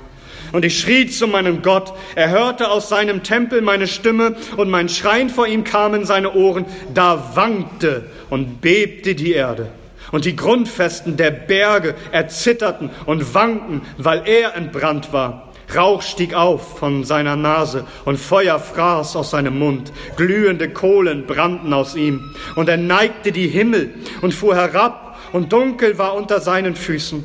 [0.50, 1.92] und ich schrie zu meinem Gott.
[2.16, 6.34] Er hörte aus seinem Tempel meine Stimme und mein Schreien vor ihm kam in seine
[6.34, 6.64] Ohren.
[6.94, 9.68] Da wankte und bebte die Erde.
[10.10, 15.45] Und die Grundfesten der Berge erzitterten und wankten, weil er entbrannt war.
[15.74, 19.92] Rauch stieg auf von seiner Nase und Feuer fraß aus seinem Mund.
[20.16, 22.34] Glühende Kohlen brannten aus ihm.
[22.54, 27.24] Und er neigte die Himmel und fuhr herab und dunkel war unter seinen Füßen.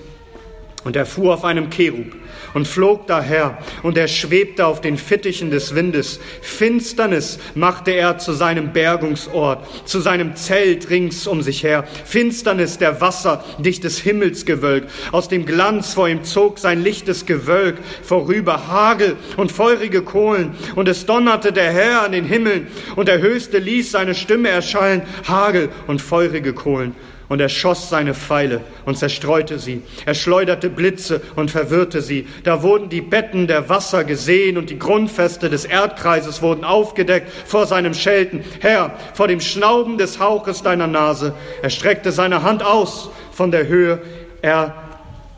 [0.84, 2.16] Und er fuhr auf einem Cherub
[2.54, 6.20] und flog daher, und er schwebte auf den Fittichen des Windes.
[6.42, 11.86] Finsternis machte er zu seinem Bergungsort, zu seinem Zelt rings um sich her.
[12.06, 14.88] Finsternis der Wasser, dichtes Himmelsgewölk.
[15.12, 20.56] Aus dem Glanz vor ihm zog sein lichtes Gewölk vorüber, Hagel und feurige Kohlen.
[20.76, 25.04] Und es donnerte der Herr an den Himmeln, und der Höchste ließ seine Stimme erschallen,
[25.28, 26.96] Hagel und feurige Kohlen
[27.32, 29.82] und er schoss seine Pfeile und zerstreute sie.
[30.06, 32.28] Er schleuderte Blitze und verwirrte sie.
[32.44, 37.68] Da wurden die Betten der Wasser gesehen und die Grundfeste des Erdkreises wurden aufgedeckt vor
[37.68, 38.44] seinem Schelten.
[38.60, 41.34] Herr, vor dem Schnauben des Hauches deiner Nase.
[41.62, 44.02] Er streckte seine Hand aus von der Höhe.
[44.42, 44.76] Er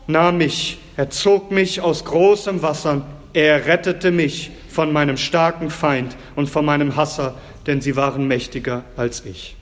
[0.08, 0.80] nahm mich.
[0.96, 3.02] Er zog mich aus großem Wasser.
[3.34, 7.36] Er rettete mich von meinem starken Feind und von meinem Hasser,
[7.68, 9.54] denn sie waren mächtiger als ich.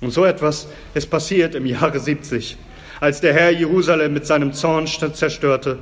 [0.00, 2.56] Und so etwas ist passiert im Jahre 70,
[3.00, 5.78] als der Herr Jerusalem mit seinem Zorn zerstörte.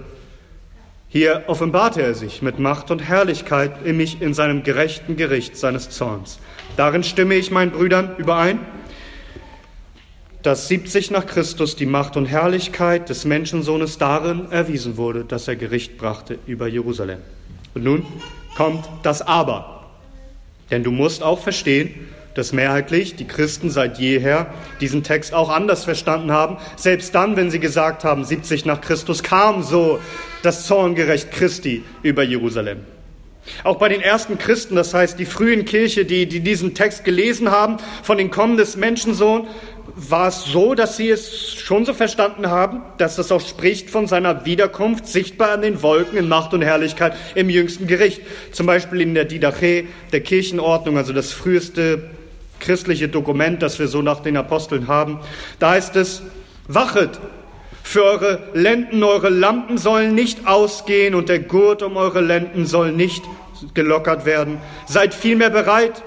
[1.08, 5.90] Hier offenbarte er sich mit Macht und Herrlichkeit in mich in seinem gerechten Gericht seines
[5.90, 6.38] Zorns.
[6.76, 8.60] Darin stimme ich meinen Brüdern überein,
[10.42, 15.56] dass 70 nach Christus die Macht und Herrlichkeit des Menschensohnes darin erwiesen wurde, dass er
[15.56, 17.18] Gericht brachte über Jerusalem.
[17.74, 18.06] Und nun
[18.56, 19.90] kommt das Aber.
[20.70, 24.46] Denn du musst auch verstehen, dass mehrheitlich die Christen seit jeher
[24.80, 26.58] diesen Text auch anders verstanden haben.
[26.76, 29.98] Selbst dann, wenn sie gesagt haben, 70 nach Christus kam so
[30.42, 32.80] das Zorngerecht Christi über Jerusalem.
[33.64, 37.50] Auch bei den ersten Christen, das heißt die frühen Kirche, die, die diesen Text gelesen
[37.50, 39.46] haben, von den Kommen des Menschensohn,
[39.94, 44.06] war es so, dass sie es schon so verstanden haben, dass es auch spricht von
[44.06, 48.20] seiner Wiederkunft, sichtbar an den Wolken in Macht und Herrlichkeit im jüngsten Gericht.
[48.52, 52.10] Zum Beispiel in der Didache, der Kirchenordnung, also das früheste
[52.60, 55.20] christliche Dokument, das wir so nach den Aposteln haben.
[55.58, 56.22] Da heißt es,
[56.68, 57.20] wachet
[57.82, 62.90] für eure Lenden, eure Lampen sollen nicht ausgehen und der Gurt um eure Lenden soll
[62.90, 63.22] nicht
[63.74, 64.58] gelockert werden.
[64.86, 66.02] Seid vielmehr bereit,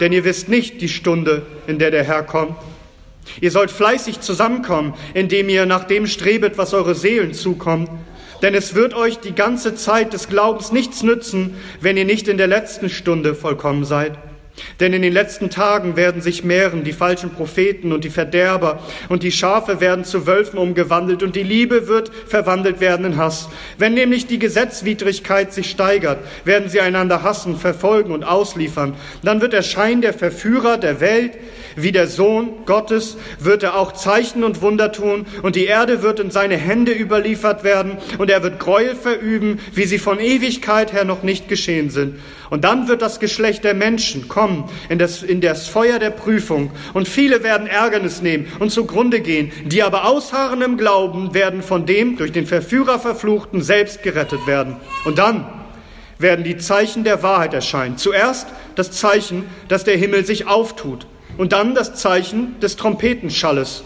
[0.00, 2.54] denn ihr wisst nicht die Stunde, in der der Herr kommt.
[3.40, 7.90] Ihr sollt fleißig zusammenkommen, indem ihr nach dem strebet, was eure Seelen zukommt.
[8.40, 12.38] Denn es wird euch die ganze Zeit des Glaubens nichts nützen, wenn ihr nicht in
[12.38, 14.16] der letzten Stunde vollkommen seid.
[14.80, 19.22] Denn in den letzten Tagen werden sich mehren die falschen Propheten und die Verderber, und
[19.22, 23.48] die Schafe werden zu Wölfen umgewandelt, und die Liebe wird verwandelt werden in Hass.
[23.78, 28.94] Wenn nämlich die Gesetzwidrigkeit sich steigert, werden sie einander hassen, verfolgen und ausliefern.
[29.22, 31.32] Dann wird erscheinen der Verführer der Welt,
[31.76, 36.20] wie der Sohn Gottes, wird er auch Zeichen und Wunder tun, und die Erde wird
[36.20, 41.04] in seine Hände überliefert werden, und er wird Gräuel verüben, wie sie von Ewigkeit her
[41.04, 42.18] noch nicht geschehen sind.
[42.50, 46.70] Und dann wird das Geschlecht der Menschen kommen in das, in das Feuer der Prüfung.
[46.94, 49.52] Und viele werden Ärgernis nehmen und zugrunde gehen.
[49.66, 54.76] Die aber ausharren im Glauben werden von dem durch den Verführer verfluchten selbst gerettet werden.
[55.04, 55.46] Und dann
[56.18, 57.96] werden die Zeichen der Wahrheit erscheinen.
[57.96, 61.06] Zuerst das Zeichen, dass der Himmel sich auftut.
[61.36, 63.84] Und dann das Zeichen des Trompetenschalles.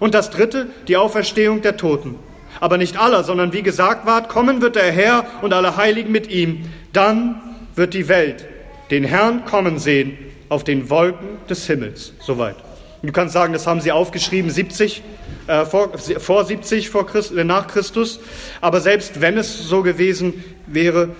[0.00, 2.14] Und das dritte, die Auferstehung der Toten.
[2.60, 6.30] Aber nicht aller, sondern wie gesagt ward, kommen wird der Herr und alle Heiligen mit
[6.30, 6.64] ihm.
[6.92, 7.40] Dann
[7.78, 8.44] wird die Welt
[8.90, 12.14] den Herrn kommen sehen auf den Wolken des Himmels.
[12.20, 12.56] Soweit.
[13.02, 15.02] Du kannst sagen, das haben sie aufgeschrieben, 70,
[15.46, 18.18] äh, vor, vor 70 vor Christ, äh, nach Christus.
[18.60, 21.10] Aber selbst wenn es so gewesen wäre,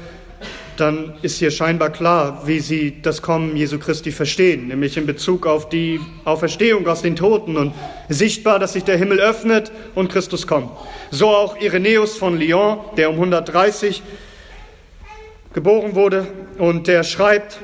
[0.77, 5.47] dann ist hier scheinbar klar, wie sie das Kommen Jesu Christi verstehen, nämlich in Bezug
[5.47, 7.75] auf die Auferstehung aus den Toten und
[8.09, 10.71] sichtbar, dass sich der Himmel öffnet und Christus kommt.
[11.11, 14.03] So auch Irenäus von Lyon, der um 130
[15.53, 16.27] geboren wurde
[16.59, 17.61] und der schreibt,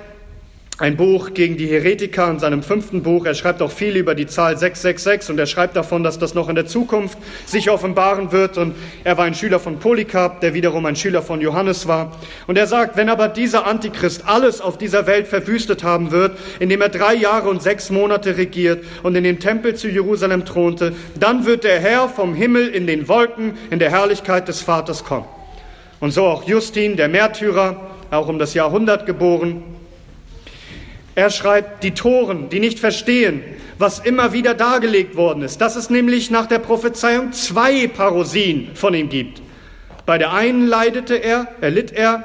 [0.79, 3.27] ein Buch gegen die Heretiker in seinem fünften Buch.
[3.27, 6.49] Er schreibt auch viel über die Zahl 666 und er schreibt davon, dass das noch
[6.49, 7.17] in der Zukunft
[7.47, 8.59] sich offenbaren wird.
[8.59, 12.11] Und er war ein Schüler von Polycarp, der wiederum ein Schüler von Johannes war.
[12.49, 16.81] Und er sagt, wenn aber dieser Antichrist alles auf dieser Welt verwüstet haben wird, indem
[16.81, 21.47] er drei Jahre und sechs Monate regiert und in dem Tempel zu Jerusalem thronte, dann
[21.47, 25.27] wird der Herr vom Himmel in den Wolken in der Herrlichkeit des Vaters kommen.
[26.01, 29.63] Und so auch Justin, der Märtyrer, auch um das Jahrhundert geboren,
[31.15, 33.43] er schreibt, die Toren, die nicht verstehen,
[33.79, 38.95] was immer wieder dargelegt worden ist, dass es nämlich nach der Prophezeiung zwei Parosien von
[38.95, 39.41] ihm gibt.
[40.07, 42.25] Bei der einen leidete er, erlitt er,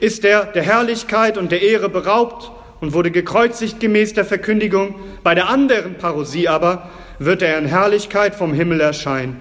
[0.00, 4.94] ist er der Herrlichkeit und der Ehre beraubt und wurde gekreuzigt gemäß der Verkündigung.
[5.22, 9.40] Bei der anderen Parosie aber wird er in Herrlichkeit vom Himmel erscheinen.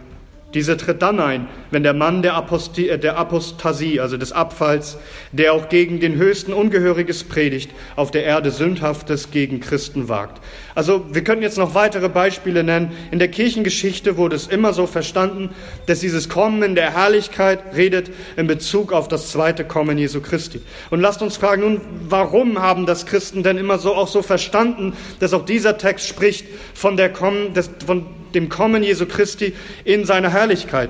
[0.55, 4.97] Diese tritt dann ein, wenn der Mann der, Aposti äh, der Apostasie, also des Abfalls,
[5.31, 10.41] der auch gegen den Höchsten Ungehöriges predigt, auf der Erde Sündhaftes gegen Christen wagt.
[10.73, 12.91] Also wir könnten jetzt noch weitere Beispiele nennen.
[13.12, 15.51] In der Kirchengeschichte wurde es immer so verstanden,
[15.85, 20.62] dass dieses Kommen in der Herrlichkeit redet in Bezug auf das zweite Kommen Jesu Christi.
[20.89, 24.93] Und lasst uns fragen, nun, warum haben das Christen denn immer so auch so verstanden,
[25.19, 30.05] dass auch dieser Text spricht von der Kommen, des, von dem Kommen Jesu Christi in
[30.05, 30.89] seiner Herrlichkeit,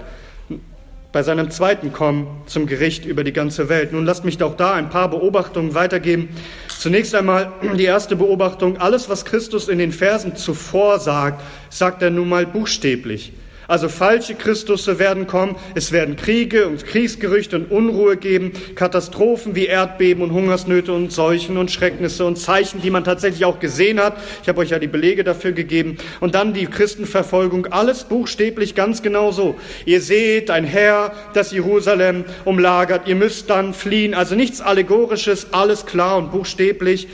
[1.11, 3.91] bei seinem zweiten Kommen zum Gericht über die ganze Welt.
[3.93, 6.29] Nun lasst mich auch da ein paar Beobachtungen weitergeben.
[6.67, 8.77] Zunächst einmal die erste Beobachtung.
[8.77, 13.33] Alles, was Christus in den Versen zuvor sagt, sagt er nun mal buchstäblich.
[13.69, 19.67] Also falsche Christusse werden kommen, es werden Kriege und Kriegsgerüchte und Unruhe geben, Katastrophen wie
[19.67, 24.17] Erdbeben und Hungersnöte und Seuchen und Schrecknisse und Zeichen, die man tatsächlich auch gesehen hat.
[24.41, 25.97] Ich habe euch ja die Belege dafür gegeben.
[26.19, 29.55] Und dann die Christenverfolgung, alles buchstäblich ganz genau so.
[29.85, 34.15] Ihr seht ein Herr, das Jerusalem umlagert, ihr müsst dann fliehen.
[34.15, 37.07] Also nichts Allegorisches, alles klar und buchstäblich.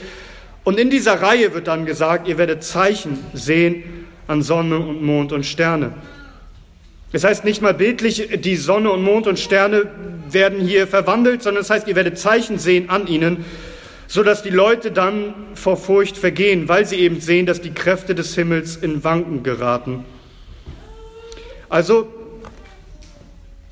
[0.64, 5.34] Und in dieser Reihe wird dann gesagt, ihr werdet Zeichen sehen an Sonne und Mond
[5.34, 5.92] und Sterne.
[7.12, 9.86] Es heißt nicht mal bildlich, die Sonne und Mond und Sterne
[10.30, 13.44] werden hier verwandelt, sondern es heißt, ihr werdet Zeichen sehen an ihnen,
[14.08, 18.14] so dass die Leute dann vor Furcht vergehen, weil sie eben sehen, dass die Kräfte
[18.14, 20.04] des Himmels in Wanken geraten.
[21.68, 22.08] Also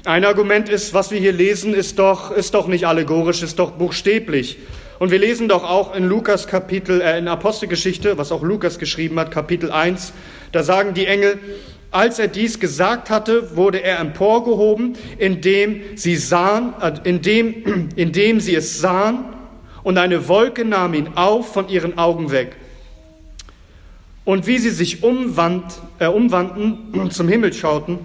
[0.04, 3.72] ein Argument ist, was wir hier lesen, ist doch, ist doch nicht allegorisch, ist doch
[3.72, 4.58] buchstäblich.
[4.98, 9.18] Und wir lesen doch auch in Lukas Kapitel, äh, in Apostelgeschichte, was auch Lukas geschrieben
[9.18, 10.12] hat, Kapitel 1,
[10.52, 11.38] da sagen die Engel,
[11.94, 18.56] als er dies gesagt hatte, wurde er emporgehoben, indem sie sahen, äh, indem, indem sie
[18.56, 19.26] es sahen,
[19.84, 22.56] und eine Wolke nahm ihn auf von ihren Augen weg.
[24.24, 25.64] Und wie sie sich umwand,
[26.00, 28.00] äh, umwandten und zum Himmel schauten,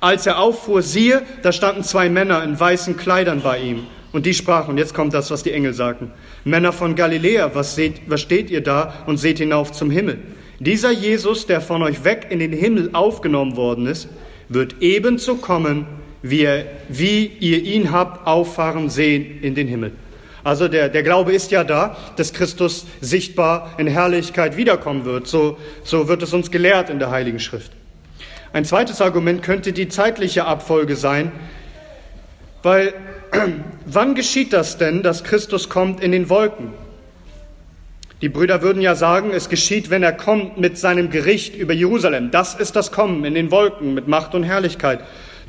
[0.00, 3.86] als er auffuhr, siehe, da standen zwei Männer in weißen Kleidern bei ihm.
[4.12, 6.10] Und die sprachen, und jetzt kommt das, was die Engel sagten,
[6.44, 10.18] Männer von Galiläa, was, seht, was steht ihr da und seht hinauf zum Himmel?
[10.58, 14.08] Dieser Jesus, der von euch weg in den Himmel aufgenommen worden ist,
[14.48, 15.86] wird ebenso kommen,
[16.22, 19.92] wie, er, wie ihr ihn habt auffahren sehen in den Himmel.
[20.44, 25.26] Also der, der Glaube ist ja da, dass Christus sichtbar in Herrlichkeit wiederkommen wird.
[25.26, 27.72] So, so wird es uns gelehrt in der Heiligen Schrift.
[28.52, 31.32] Ein zweites Argument könnte die zeitliche Abfolge sein,
[32.62, 32.94] weil
[33.86, 36.72] wann geschieht das denn, dass Christus kommt in den Wolken?
[38.22, 42.30] Die Brüder würden ja sagen, es geschieht, wenn er kommt mit seinem Gericht über Jerusalem.
[42.30, 45.00] Das ist das Kommen in den Wolken mit Macht und Herrlichkeit.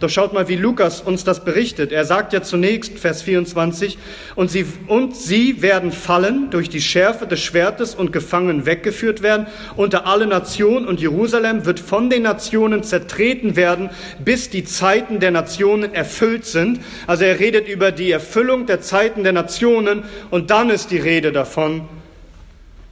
[0.02, 1.94] Doch schaut mal, wie Lukas uns das berichtet.
[1.94, 3.98] Er sagt ja zunächst, Vers 24,
[4.36, 9.48] und sie, und sie werden fallen durch die Schärfe des Schwertes und gefangen weggeführt werden
[9.78, 13.90] unter alle Nationen und Jerusalem wird von den Nationen zertreten werden,
[14.24, 16.82] bis die Zeiten der Nationen erfüllt sind.
[17.08, 21.32] Also er redet über die Erfüllung der Zeiten der Nationen und dann ist die Rede
[21.32, 21.88] davon,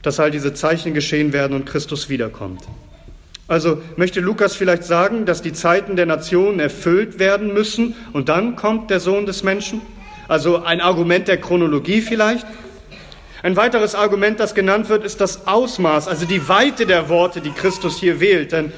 [0.02, 2.62] dass all diese Zeichen geschehen werden und Christus wiederkommt.
[3.48, 8.56] Also möchte Lukas vielleicht sagen, dass die Zeiten der Nationen erfüllt werden müssen und dann
[8.56, 9.80] kommt der Sohn des Menschen?
[10.26, 12.46] Also ein Argument der Chronologie vielleicht?
[13.42, 17.52] Ein weiteres Argument, das genannt wird, ist das Ausmaß, also die Weite der Worte, die
[17.52, 18.50] Christus hier wählt.
[18.50, 18.72] Denn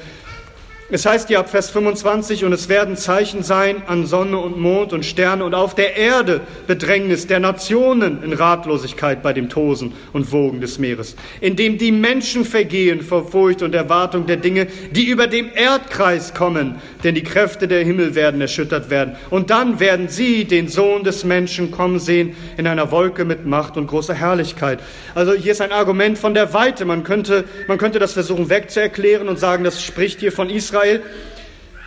[0.91, 4.91] es heißt hier ab Vers 25, und es werden Zeichen sein an Sonne und Mond
[4.91, 10.31] und Sterne und auf der Erde Bedrängnis der Nationen in Ratlosigkeit bei dem Tosen und
[10.31, 15.27] Wogen des Meeres, indem die Menschen vergehen vor Furcht und Erwartung der Dinge, die über
[15.27, 19.15] dem Erdkreis kommen, denn die Kräfte der Himmel werden erschüttert werden.
[19.29, 23.77] Und dann werden sie den Sohn des Menschen kommen sehen in einer Wolke mit Macht
[23.77, 24.79] und großer Herrlichkeit.
[25.13, 26.85] Also hier ist ein Argument von der Weite.
[26.85, 31.01] Man könnte, man könnte das versuchen wegzuerklären und sagen, das spricht hier von Israel Israel.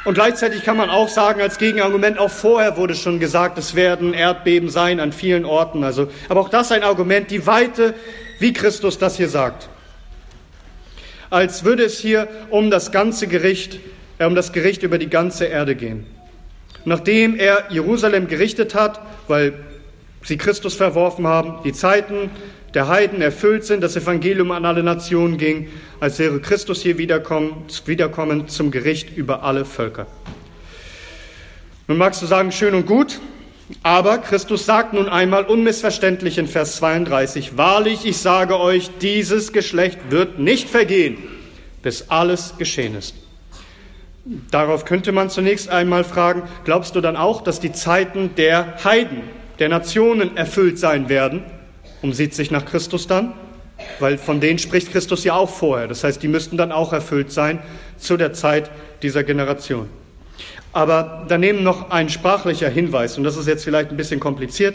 [0.04, 4.14] Und gleichzeitig kann man auch sagen, als Gegenargument, auch vorher wurde schon gesagt, es werden
[4.14, 5.84] Erdbeben sein an vielen Orten.
[5.84, 7.94] Also, aber auch das ein Argument, die Weite,
[8.40, 9.68] wie Christus das hier sagt.
[11.30, 13.78] Als würde es hier um das ganze Gericht,
[14.18, 16.06] äh, um das Gericht über die ganze Erde gehen.
[16.84, 19.54] Nachdem er Jerusalem gerichtet hat, weil
[20.24, 22.28] sie Christus verworfen haben, die Zeiten
[22.74, 25.68] der Heiden erfüllt sind, das Evangelium an alle Nationen ging,
[26.00, 30.06] als wäre Christus hier wiederkommen, wiederkommen zum Gericht über alle Völker.
[31.88, 33.20] Nun magst du sagen, schön und gut,
[33.82, 39.98] aber Christus sagt nun einmal unmissverständlich in Vers 32, wahrlich, ich sage euch, dieses Geschlecht
[40.10, 41.18] wird nicht vergehen,
[41.82, 43.14] bis alles geschehen ist.
[44.50, 49.22] Darauf könnte man zunächst einmal fragen, glaubst du dann auch, dass die Zeiten der Heiden,
[49.58, 51.42] der Nationen erfüllt sein werden?
[52.02, 53.32] Und sieht sich nach Christus dann?
[54.00, 55.88] Weil von denen spricht Christus ja auch vorher.
[55.88, 57.60] Das heißt, die müssten dann auch erfüllt sein
[57.96, 58.70] zu der Zeit
[59.02, 59.88] dieser Generation.
[60.72, 64.74] Aber daneben noch ein sprachlicher Hinweis, und das ist jetzt vielleicht ein bisschen kompliziert,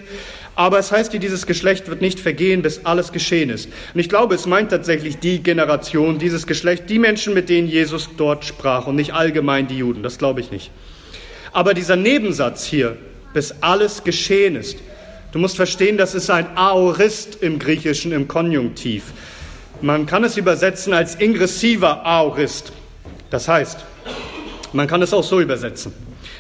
[0.56, 3.68] aber es heißt hier, dieses Geschlecht wird nicht vergehen, bis alles geschehen ist.
[3.94, 8.10] Und ich glaube, es meint tatsächlich die Generation, dieses Geschlecht, die Menschen, mit denen Jesus
[8.16, 10.70] dort sprach und nicht allgemein die Juden, das glaube ich nicht.
[11.52, 12.98] Aber dieser Nebensatz hier,
[13.34, 14.78] bis alles geschehen ist,
[15.32, 19.04] Du musst verstehen, das ist ein Aorist im Griechischen im Konjunktiv.
[19.82, 22.72] Man kann es übersetzen als ingressiver Aorist.
[23.30, 23.84] Das heißt,
[24.72, 25.94] man kann es auch so übersetzen,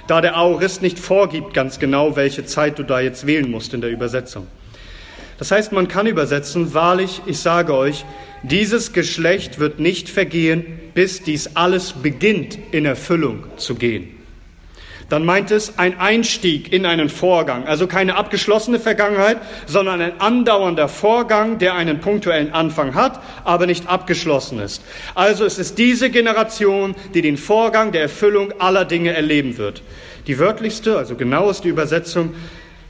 [0.07, 3.81] da der Aorist nicht vorgibt ganz genau, welche Zeit du da jetzt wählen musst in
[3.81, 4.47] der Übersetzung.
[5.37, 8.05] Das heißt, man kann übersetzen, wahrlich, ich sage euch,
[8.41, 14.16] dieses Geschlecht wird nicht vergehen, bis dies alles beginnt in Erfüllung zu gehen
[15.09, 20.89] dann meint es ein Einstieg in einen Vorgang, also keine abgeschlossene Vergangenheit, sondern ein andauernder
[20.89, 24.81] Vorgang, der einen punktuellen Anfang hat, aber nicht abgeschlossen ist.
[25.15, 29.81] Also es ist diese Generation, die den Vorgang der Erfüllung aller Dinge erleben wird.
[30.27, 32.33] Die wörtlichste, also genaueste Übersetzung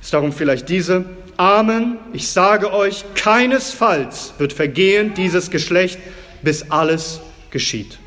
[0.02, 1.06] ist darum vielleicht diese.
[1.38, 6.00] Amen, ich sage euch, keinesfalls wird vergehen dieses Geschlecht,
[6.42, 7.20] bis alles
[7.52, 8.00] geschieht.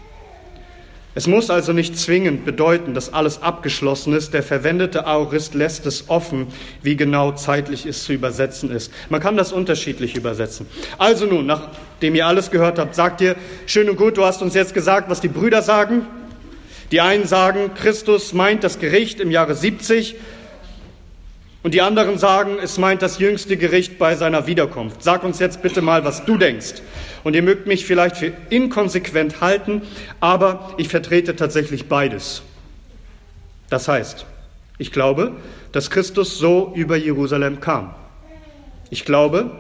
[1.21, 4.33] Es muss also nicht zwingend bedeuten, dass alles abgeschlossen ist.
[4.33, 6.47] Der verwendete Aorist lässt es offen,
[6.83, 8.91] wie genau zeitlich es zu übersetzen ist.
[9.11, 10.65] Man kann das unterschiedlich übersetzen.
[10.97, 14.55] Also nun, nachdem ihr alles gehört habt, sagt ihr, schön und gut, du hast uns
[14.55, 16.07] jetzt gesagt, was die Brüder sagen.
[16.91, 20.17] Die einen sagen, Christus meint das Gericht im Jahre 70
[21.63, 25.03] und die anderen sagen, es meint das jüngste Gericht bei seiner Wiederkunft.
[25.03, 26.75] Sag uns jetzt bitte mal, was du denkst.
[27.23, 29.83] Und ihr mögt mich vielleicht für inkonsequent halten,
[30.21, 32.43] aber ich vertrete tatsächlich beides.
[33.69, 34.25] Das heißt,
[34.79, 35.33] ich glaube,
[35.73, 37.95] dass Christus so über Jerusalem kam.
[38.89, 39.51] Ich glaube,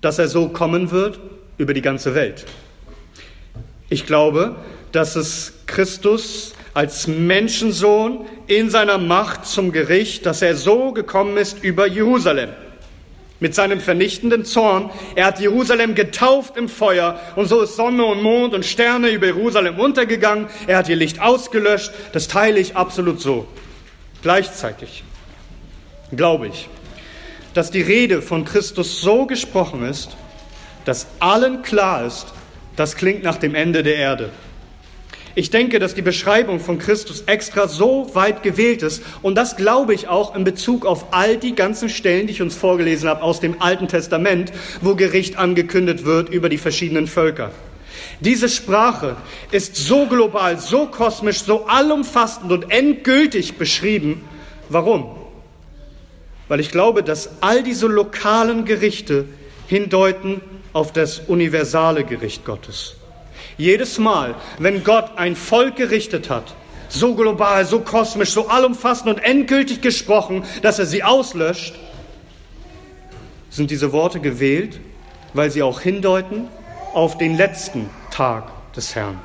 [0.00, 1.20] dass er so kommen wird
[1.58, 2.44] über die ganze Welt.
[3.88, 4.56] Ich glaube,
[4.90, 11.64] dass es Christus als Menschensohn in seiner Macht zum Gericht, dass er so gekommen ist
[11.64, 12.50] über Jerusalem
[13.40, 14.90] mit seinem vernichtenden Zorn.
[15.14, 19.24] Er hat Jerusalem getauft im Feuer und so ist Sonne und Mond und Sterne über
[19.24, 20.48] Jerusalem untergegangen.
[20.66, 21.92] Er hat ihr Licht ausgelöscht.
[22.12, 23.48] Das teile ich absolut so.
[24.20, 25.02] Gleichzeitig
[26.14, 26.68] glaube ich,
[27.54, 30.14] dass die Rede von Christus so gesprochen ist,
[30.84, 32.26] dass allen klar ist,
[32.76, 34.30] das klingt nach dem Ende der Erde.
[35.38, 39.02] Ich denke, dass die Beschreibung von Christus extra so weit gewählt ist.
[39.20, 42.56] Und das glaube ich auch in Bezug auf all die ganzen Stellen, die ich uns
[42.56, 47.50] vorgelesen habe aus dem Alten Testament, wo Gericht angekündigt wird über die verschiedenen Völker.
[48.20, 49.16] Diese Sprache
[49.50, 54.22] ist so global, so kosmisch, so allumfassend und endgültig beschrieben.
[54.70, 55.16] Warum?
[56.48, 59.26] Weil ich glaube, dass all diese lokalen Gerichte
[59.66, 60.40] hindeuten
[60.72, 62.96] auf das universale Gericht Gottes.
[63.58, 66.54] Jedes Mal, wenn Gott ein Volk gerichtet hat,
[66.88, 71.74] so global, so kosmisch, so allumfassend und endgültig gesprochen, dass er sie auslöscht,
[73.50, 74.80] sind diese Worte gewählt,
[75.32, 76.48] weil sie auch hindeuten
[76.92, 79.18] auf den letzten Tag des Herrn.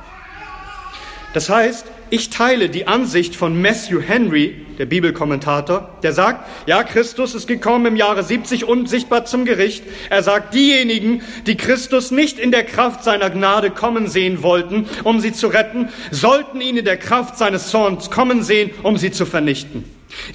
[1.33, 7.33] Das heißt, ich teile die Ansicht von Matthew Henry, der Bibelkommentator, der sagt, ja, Christus
[7.33, 9.85] ist gekommen im Jahre 70 unsichtbar zum Gericht.
[10.09, 15.21] Er sagt, diejenigen, die Christus nicht in der Kraft seiner Gnade kommen sehen wollten, um
[15.21, 19.25] sie zu retten, sollten ihn in der Kraft seines Zorns kommen sehen, um sie zu
[19.25, 19.85] vernichten.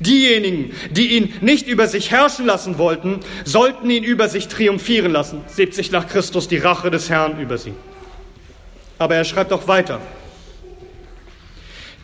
[0.00, 5.42] Diejenigen, die ihn nicht über sich herrschen lassen wollten, sollten ihn über sich triumphieren lassen.
[5.48, 7.74] 70 nach Christus die Rache des Herrn über sie.
[8.98, 10.00] Aber er schreibt auch weiter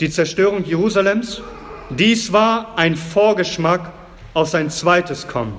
[0.00, 1.42] die Zerstörung Jerusalems,
[1.90, 3.92] dies war ein Vorgeschmack
[4.34, 5.58] auf sein zweites Kommen.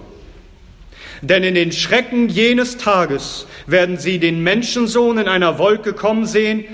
[1.22, 6.66] Denn in den Schrecken jenes Tages werden sie den Menschensohn in einer Wolke kommen sehen,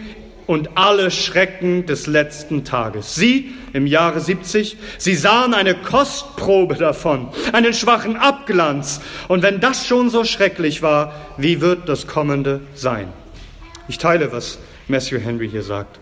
[0.49, 3.13] und alle Schrecken des letzten Tages.
[3.13, 8.99] Sie im Jahre 70, sie sahen eine Kostprobe davon, einen schwachen Abglanz.
[9.27, 13.09] Und wenn das schon so schrecklich war, wie wird das Kommende sein?
[13.87, 14.57] Ich teile, was
[14.87, 15.99] Matthew Henry hier sagt.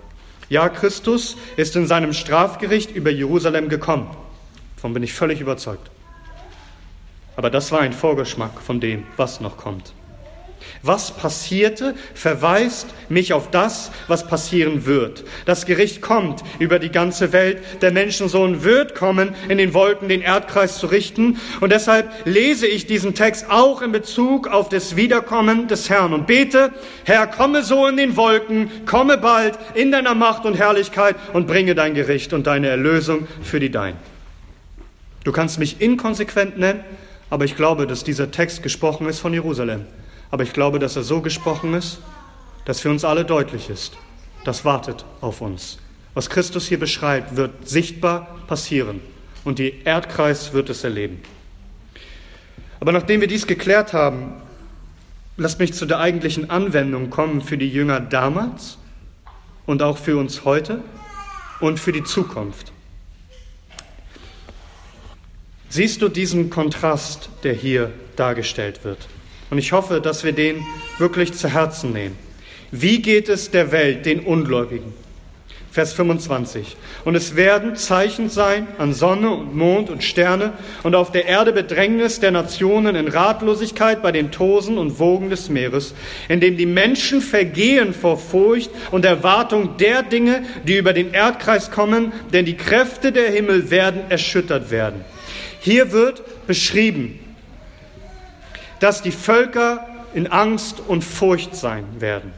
[0.50, 4.08] Ja, Christus ist in seinem Strafgericht über Jerusalem gekommen.
[4.76, 5.90] Davon bin ich völlig überzeugt.
[7.36, 9.94] Aber das war ein Vorgeschmack von dem, was noch kommt.
[10.82, 15.24] Was passierte, verweist mich auf das, was passieren wird.
[15.46, 17.60] Das Gericht kommt über die ganze Welt.
[17.82, 21.40] Der Menschensohn wird kommen, in den Wolken den Erdkreis zu richten.
[21.62, 26.28] Und deshalb lese ich diesen Text auch in Bezug auf das Wiederkommen des Herrn und
[26.28, 26.72] bete,
[27.06, 31.76] Herr, komme so in den Wolken, komme bald in deiner Macht und Herrlichkeit und bringe
[31.76, 33.96] dein Gericht und deine Erlösung für die Dein.
[35.24, 36.80] Du kannst mich inkonsequent nennen,
[37.30, 39.86] aber ich glaube, dass dieser Text gesprochen ist von Jerusalem.
[40.32, 42.00] Aber ich glaube, dass er so gesprochen ist,
[42.66, 43.98] dass für uns alle deutlich ist,
[44.44, 45.78] das wartet auf uns.
[46.14, 49.00] Was Christus hier beschreibt, wird sichtbar passieren
[49.44, 51.22] und die Erdkreis wird es erleben.
[52.80, 54.34] Aber nachdem wir dies geklärt haben,
[55.38, 58.78] lasst mich zu der eigentlichen Anwendung kommen für die Jünger damals
[59.66, 60.84] und auch für uns heute
[61.60, 62.72] und für die Zukunft.
[65.70, 69.08] Siehst du diesen Kontrast, der hier dargestellt wird?
[69.50, 70.66] Und ich hoffe, dass wir den
[70.98, 72.18] wirklich zu Herzen nehmen.
[72.72, 74.94] Wie geht es der Welt, den Ungläubigen?
[75.78, 76.76] Vers 25.
[77.06, 81.54] Und es werden Zeichen sein an Sonne und Mond und Sterne und auf der Erde
[81.54, 85.94] Bedrängnis der Nationen in Ratlosigkeit bei den Tosen und Wogen des Meeres,
[86.30, 92.12] indem die Menschen vergehen vor Furcht und Erwartung der Dinge, die über den Erdkreis kommen,
[92.34, 95.06] denn die Kräfte der Himmel werden erschüttert werden.
[95.60, 97.20] Hier wird beschrieben,
[98.80, 102.34] dass die Völker in Angst und Furcht sein werden.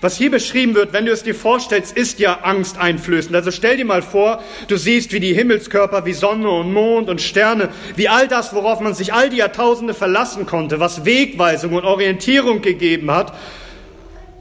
[0.00, 3.34] Was hier beschrieben wird, wenn du es dir vorstellst, ist ja angsteinflößend.
[3.34, 7.20] Also stell dir mal vor, du siehst, wie die Himmelskörper, wie Sonne und Mond und
[7.20, 11.84] Sterne, wie all das, worauf man sich all die Jahrtausende verlassen konnte, was Wegweisung und
[11.84, 13.34] Orientierung gegeben hat,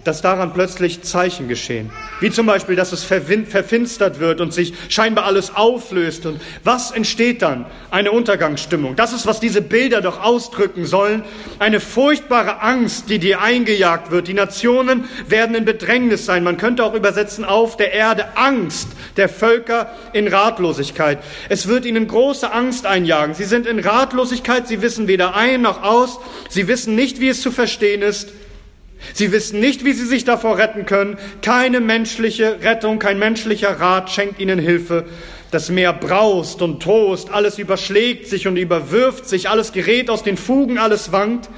[0.08, 1.92] dass daran plötzlich Zeichen geschehen.
[2.22, 6.26] Wie zum Beispiel, dass es verfinstert wird und sich scheinbar alles auflöst.
[6.26, 7.66] Und was entsteht dann?
[7.92, 8.96] Eine Untergangsstimmung.
[8.96, 11.26] Das ist, was diese Bilder doch ausdrücken sollen.
[11.60, 14.30] Eine furchtbare Angst, die dir eingejagt wird.
[14.30, 16.44] Die Nationen werden in Bedrängnis sein.
[16.44, 18.88] Man könnte auch übersetzen auf der Erde Angst
[19.18, 21.20] der Völker in Ratlosigkeit.
[21.50, 23.36] Es wird ihnen große Angst einjagen.
[23.36, 24.70] Sie sind in Ratlosigkeit.
[24.70, 26.18] Sie wissen weder ein noch aus.
[26.48, 28.30] Sie wissen nicht, wie es zu verstehen ist.
[29.14, 31.18] Sie wissen nicht, wie sie sich davor retten können.
[31.42, 35.06] Keine menschliche Rettung, kein menschlicher Rat schenkt ihnen Hilfe.
[35.52, 40.36] Das Meer braust und tost, alles überschlägt sich und überwirft sich, alles gerät aus den
[40.36, 41.50] Fugen, alles wankt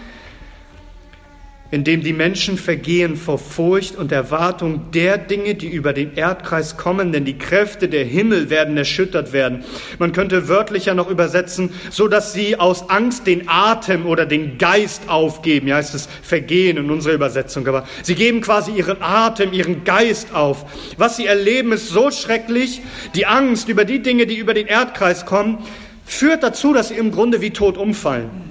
[1.71, 6.77] in dem die Menschen vergehen vor Furcht und Erwartung der Dinge, die über den Erdkreis
[6.77, 9.63] kommen, denn die Kräfte der Himmel werden erschüttert werden.
[9.99, 15.09] Man könnte wörtlicher noch übersetzen, so dass sie aus Angst den Atem oder den Geist
[15.09, 15.67] aufgeben.
[15.67, 20.33] Ja, heißt es vergehen in unserer Übersetzung, aber sie geben quasi ihren Atem, ihren Geist
[20.33, 20.65] auf.
[20.97, 22.81] Was sie erleben, ist so schrecklich.
[23.13, 25.59] Die Angst über die Dinge, die über den Erdkreis kommen,
[26.03, 28.48] führt dazu, dass sie im Grunde wie tot umfallen.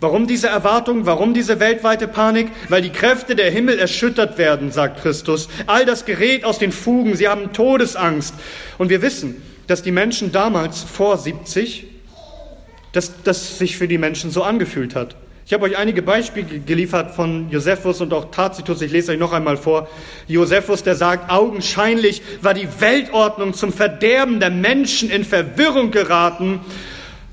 [0.00, 1.06] Warum diese Erwartung?
[1.06, 2.48] Warum diese weltweite Panik?
[2.68, 5.48] Weil die Kräfte der Himmel erschüttert werden, sagt Christus.
[5.66, 7.16] All das gerät aus den Fugen.
[7.16, 8.32] Sie haben Todesangst.
[8.78, 11.86] Und wir wissen, dass die Menschen damals vor 70,
[12.92, 15.16] dass das sich für die Menschen so angefühlt hat.
[15.46, 18.82] Ich habe euch einige Beispiele geliefert von Josephus und auch Tacitus.
[18.82, 19.88] Ich lese euch noch einmal vor.
[20.28, 26.60] Josephus, der sagt, augenscheinlich war die Weltordnung zum Verderben der Menschen in Verwirrung geraten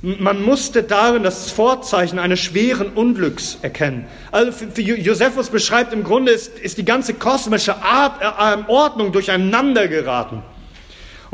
[0.05, 4.05] man musste darin das Vorzeichen eines schweren Unglücks erkennen.
[4.31, 9.87] Also für Josephus beschreibt im Grunde, ist, ist die ganze kosmische Art, äh, Ordnung durcheinander
[9.87, 10.43] geraten.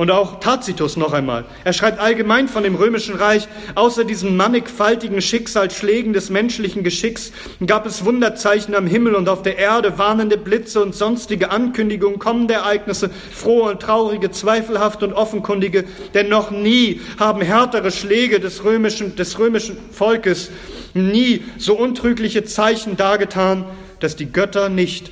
[0.01, 1.45] Und auch Tacitus noch einmal.
[1.63, 7.31] Er schreibt allgemein von dem römischen Reich, außer diesen mannigfaltigen Schicksalsschlägen des menschlichen Geschicks
[7.67, 12.55] gab es Wunderzeichen am Himmel und auf der Erde, warnende Blitze und sonstige Ankündigungen kommender
[12.55, 15.83] Ereignisse, frohe und traurige, zweifelhafte und offenkundige,
[16.15, 20.49] denn noch nie haben härtere Schläge des römischen, des römischen Volkes
[20.95, 23.65] nie so untrügliche Zeichen dargetan,
[23.99, 25.11] dass die Götter nicht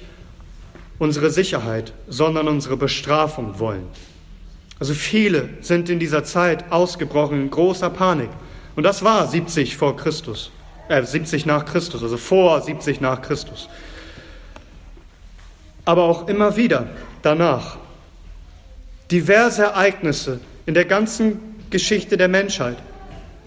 [0.98, 3.86] unsere Sicherheit, sondern unsere Bestrafung wollen.
[4.80, 8.30] Also viele sind in dieser Zeit ausgebrochen in großer Panik.
[8.76, 10.52] Und das war 70 vor Christus,
[10.88, 13.68] äh, 70 nach Christus, also vor 70 nach Christus.
[15.84, 16.88] Aber auch immer wieder
[17.22, 17.78] danach.
[19.12, 22.78] Diverse Ereignisse in der ganzen Geschichte der Menschheit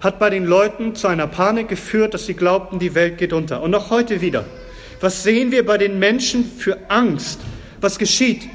[0.01, 3.61] hat bei den Leuten zu einer Panik geführt, dass sie glaubten, die Welt geht unter.
[3.61, 4.45] Und auch heute wieder.
[4.99, 7.39] Was sehen wir bei den Menschen für Angst?
[7.79, 8.47] Was geschieht?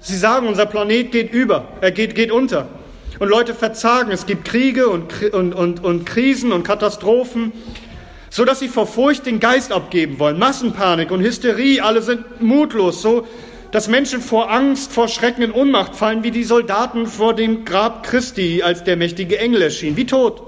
[0.00, 2.68] Sie sagen, unser Planet geht über, er geht, geht unter.
[3.18, 7.52] Und Leute verzagen, es gibt Kriege und, und, und, und Krisen und Katastrophen,
[8.30, 10.38] so dass sie vor Furcht den Geist abgeben wollen.
[10.38, 13.26] Massenpanik und Hysterie, alle sind mutlos, so
[13.72, 18.04] dass Menschen vor Angst, vor Schrecken in Ohnmacht fallen, wie die Soldaten vor dem Grab
[18.04, 20.42] Christi, als der mächtige Engel erschien, wie tot.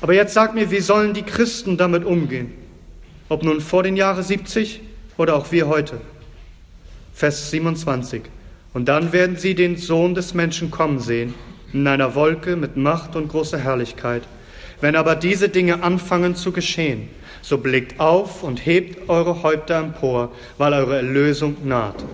[0.00, 2.52] Aber jetzt sag mir, wie sollen die Christen damit umgehen?
[3.28, 4.80] Ob nun vor den Jahren 70
[5.16, 6.00] oder auch wir heute.
[7.16, 8.24] Vers 27.
[8.74, 11.32] Und dann werden sie den Sohn des Menschen kommen sehen,
[11.72, 14.22] in einer Wolke mit Macht und großer Herrlichkeit.
[14.82, 17.08] Wenn aber diese Dinge anfangen zu geschehen,
[17.40, 22.04] so blickt auf und hebt eure Häupter empor, weil eure Erlösung naht.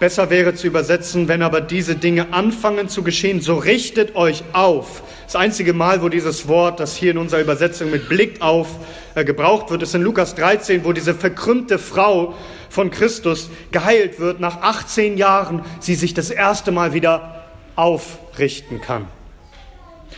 [0.00, 5.02] Besser wäre zu übersetzen, wenn aber diese Dinge anfangen zu geschehen, so richtet euch auf.
[5.24, 8.68] Das einzige Mal, wo dieses Wort, das hier in unserer Übersetzung mit Blick auf
[9.14, 12.34] äh, gebraucht wird, ist in Lukas 13, wo diese verkrümmte Frau
[12.68, 17.44] von Christus geheilt wird, nach 18 Jahren sie sich das erste Mal wieder
[17.76, 19.06] aufrichten kann.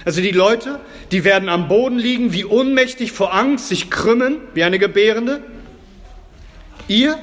[0.05, 4.63] Also die Leute, die werden am Boden liegen, wie ohnmächtig vor Angst, sich krümmen, wie
[4.63, 5.43] eine Gebärende.
[6.89, 7.19] Ihr,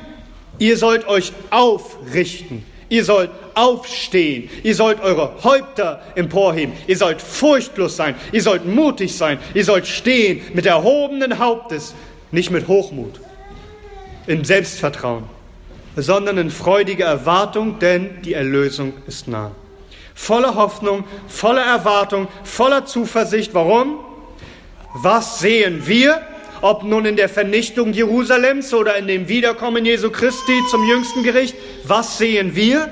[0.59, 2.65] ihr sollt euch aufrichten.
[2.89, 4.49] Ihr sollt aufstehen.
[4.61, 6.75] Ihr sollt eure Häupter emporheben.
[6.85, 8.15] Ihr sollt furchtlos sein.
[8.31, 9.39] Ihr sollt mutig sein.
[9.53, 11.95] Ihr sollt stehen mit erhobenen Hauptes,
[12.31, 13.19] nicht mit Hochmut,
[14.27, 15.23] in Selbstvertrauen,
[15.95, 19.51] sondern in freudiger Erwartung, denn die Erlösung ist nah
[20.13, 23.53] voller Hoffnung, voller Erwartung, voller Zuversicht.
[23.53, 23.99] Warum?
[24.95, 26.21] Was sehen wir?
[26.63, 31.57] Ob nun in der Vernichtung Jerusalems oder in dem Wiederkommen Jesu Christi zum jüngsten Gericht,
[31.83, 32.87] was sehen wir?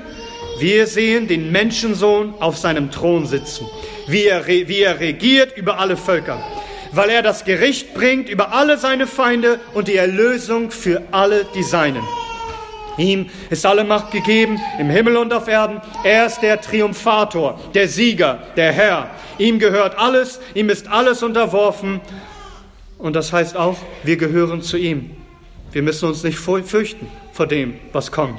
[0.58, 3.66] Wir sehen den Menschensohn auf seinem Thron sitzen,
[4.08, 6.44] wie er, wie er regiert über alle Völker,
[6.92, 11.62] weil er das Gericht bringt über alle seine Feinde und die Erlösung für alle die
[11.62, 12.04] Seinen.
[12.98, 15.80] Ihm ist alle Macht gegeben im Himmel und auf Erden.
[16.04, 19.10] Er ist der Triumphator, der Sieger, der Herr.
[19.38, 22.02] Ihm gehört alles, ihm ist alles unterworfen.
[23.02, 25.10] Und das heißt auch, wir gehören zu ihm.
[25.72, 28.38] Wir müssen uns nicht fürchten vor dem, was kommt.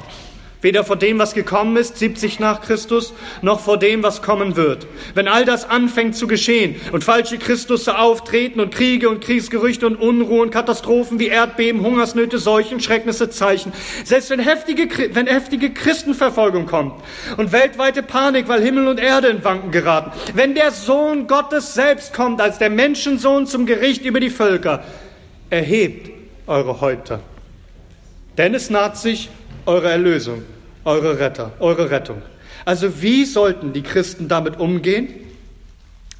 [0.64, 4.88] Weder vor dem, was gekommen ist, 70 nach Christus, noch vor dem, was kommen wird.
[5.14, 9.98] Wenn all das anfängt zu geschehen und falsche Christusse auftreten und Kriege und Kriegsgerüchte und
[9.98, 13.74] Unruhen, Katastrophen wie Erdbeben, Hungersnöte, Seuchen, Schrecknisse, Zeichen,
[14.06, 16.94] selbst wenn heftige, wenn heftige Christenverfolgung kommt
[17.36, 22.14] und weltweite Panik, weil Himmel und Erde in Wanken geraten, wenn der Sohn Gottes selbst
[22.14, 24.82] kommt als der Menschensohn zum Gericht über die Völker,
[25.50, 26.10] erhebt
[26.48, 27.20] eure Häupter.
[28.38, 29.30] Denn es naht sich
[29.66, 30.44] eure Erlösung,
[30.86, 32.22] eure Retter, eure Rettung.
[32.66, 35.10] Also wie sollten die Christen damit umgehen?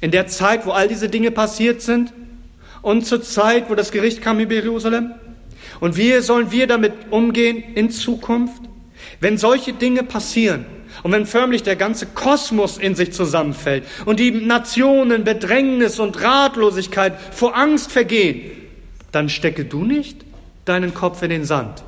[0.00, 2.12] In der Zeit, wo all diese Dinge passiert sind
[2.82, 5.12] und zur Zeit, wo das Gericht kam über Jerusalem?
[5.80, 8.62] Und wie sollen wir damit umgehen in Zukunft?
[9.20, 10.66] Wenn solche Dinge passieren
[11.02, 17.18] und wenn förmlich der ganze Kosmos in sich zusammenfällt und die Nationen Bedrängnis und Ratlosigkeit
[17.32, 18.50] vor Angst vergehen,
[19.12, 20.24] dann stecke du nicht
[20.64, 21.82] deinen Kopf in den Sand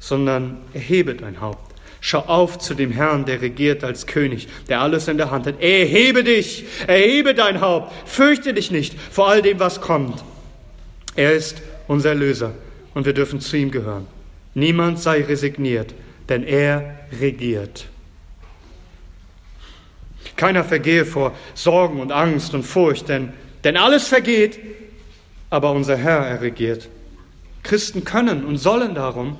[0.00, 1.70] sondern erhebe dein Haupt.
[2.00, 5.60] Schau auf zu dem Herrn, der regiert als König, der alles in der Hand hat.
[5.60, 10.24] Erhebe dich, erhebe dein Haupt, fürchte dich nicht vor all dem, was kommt.
[11.14, 12.54] Er ist unser Erlöser
[12.94, 14.06] und wir dürfen zu ihm gehören.
[14.54, 15.94] Niemand sei resigniert,
[16.30, 17.86] denn er regiert.
[20.36, 24.58] Keiner vergehe vor Sorgen und Angst und Furcht, denn, denn alles vergeht,
[25.50, 26.88] aber unser Herr, er regiert.
[27.62, 29.38] Christen können und sollen darum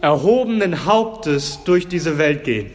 [0.00, 2.70] erhobenen Hauptes durch diese Welt gehen.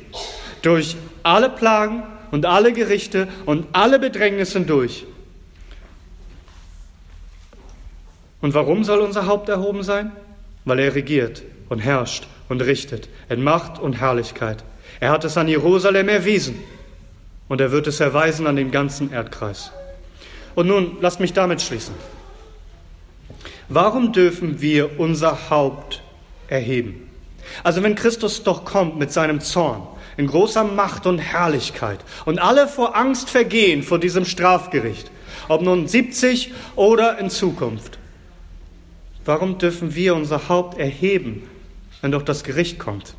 [0.62, 5.06] Durch alle Plagen und alle Gerichte und alle Bedrängnisse durch.
[8.42, 10.12] Und warum soll unser Haupt erhoben sein?
[10.66, 14.64] Weil er regiert und herrscht und richtet in Macht und Herrlichkeit.
[15.00, 16.60] Er hat es an Jerusalem erwiesen
[17.48, 19.72] und er wird es erweisen an den ganzen Erdkreis.
[20.56, 21.96] Und nun lasst mich damit schließen.
[23.68, 26.04] Warum dürfen wir unser Haupt
[26.48, 27.05] erheben?
[27.64, 29.88] Also wenn Christus doch kommt mit seinem Zorn
[30.18, 35.12] in großer Macht und Herrlichkeit und alle vor Angst vergehen vor diesem Strafgericht,
[35.48, 37.98] ob nun 70 oder in Zukunft,
[39.26, 41.48] warum dürfen wir unser Haupt erheben,
[42.02, 43.16] wenn doch das Gericht kommt?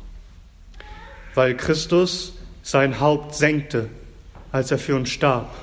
[1.35, 3.89] Weil Christus sein Haupt senkte,
[4.51, 5.53] als er für uns starb.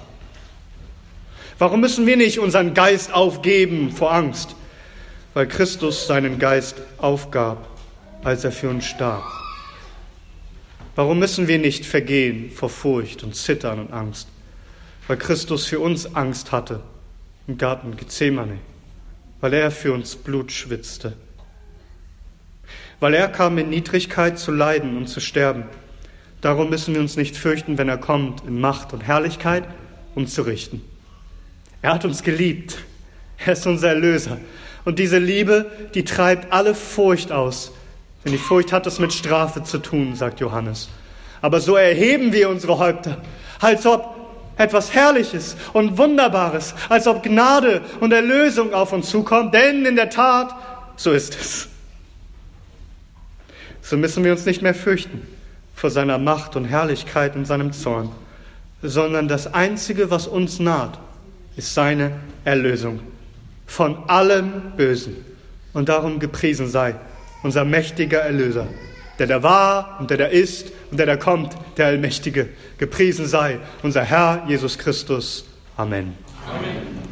[1.59, 4.55] Warum müssen wir nicht unseren Geist aufgeben vor Angst?
[5.35, 7.74] Weil Christus seinen Geist aufgab
[8.25, 9.23] als er für uns starb?
[10.97, 14.29] Warum müssen wir nicht vergehen vor Furcht und Zittern und Angst?
[15.07, 16.81] Weil Christus für uns Angst hatte
[17.47, 18.59] im Garten Gethsemane,
[19.41, 21.15] weil er für uns Blut schwitzte.
[23.01, 25.65] weil er kam in Niedrigkeit zu leiden und zu sterben.
[26.41, 29.65] Darum müssen wir uns nicht fürchten, wenn er kommt in Macht und Herrlichkeit,
[30.15, 30.81] um zu richten.
[31.83, 32.79] Er hat uns geliebt.
[33.45, 34.39] Er ist unser Erlöser.
[34.87, 37.73] Und diese Liebe, die treibt alle Furcht aus.
[38.25, 40.89] Denn die Furcht hat es mit Strafe zu tun, sagt Johannes.
[41.43, 43.19] Aber so erheben wir unsere Häupter,
[43.61, 44.15] als ob
[44.57, 49.53] etwas Herrliches und Wunderbares, als ob Gnade und Erlösung auf uns zukommt.
[49.53, 50.55] Denn in der Tat,
[50.97, 51.69] so ist es.
[53.83, 55.27] So müssen wir uns nicht mehr fürchten
[55.75, 58.11] vor seiner Macht und Herrlichkeit und seinem Zorn,
[58.81, 60.99] sondern das Einzige, was uns naht,
[61.57, 62.13] ist seine
[62.45, 63.01] Erlösung
[63.67, 65.17] von allem Bösen.
[65.75, 66.95] Und darum gepriesen sei
[67.45, 68.67] unser mächtiger Erlöser,
[69.21, 72.49] der da war und der da ist und der da kommt, der Allmächtige.
[72.79, 75.45] Gepriesen sei unser Herr Jesus Christus.
[75.77, 76.15] Amen.
[76.51, 77.04] Amen.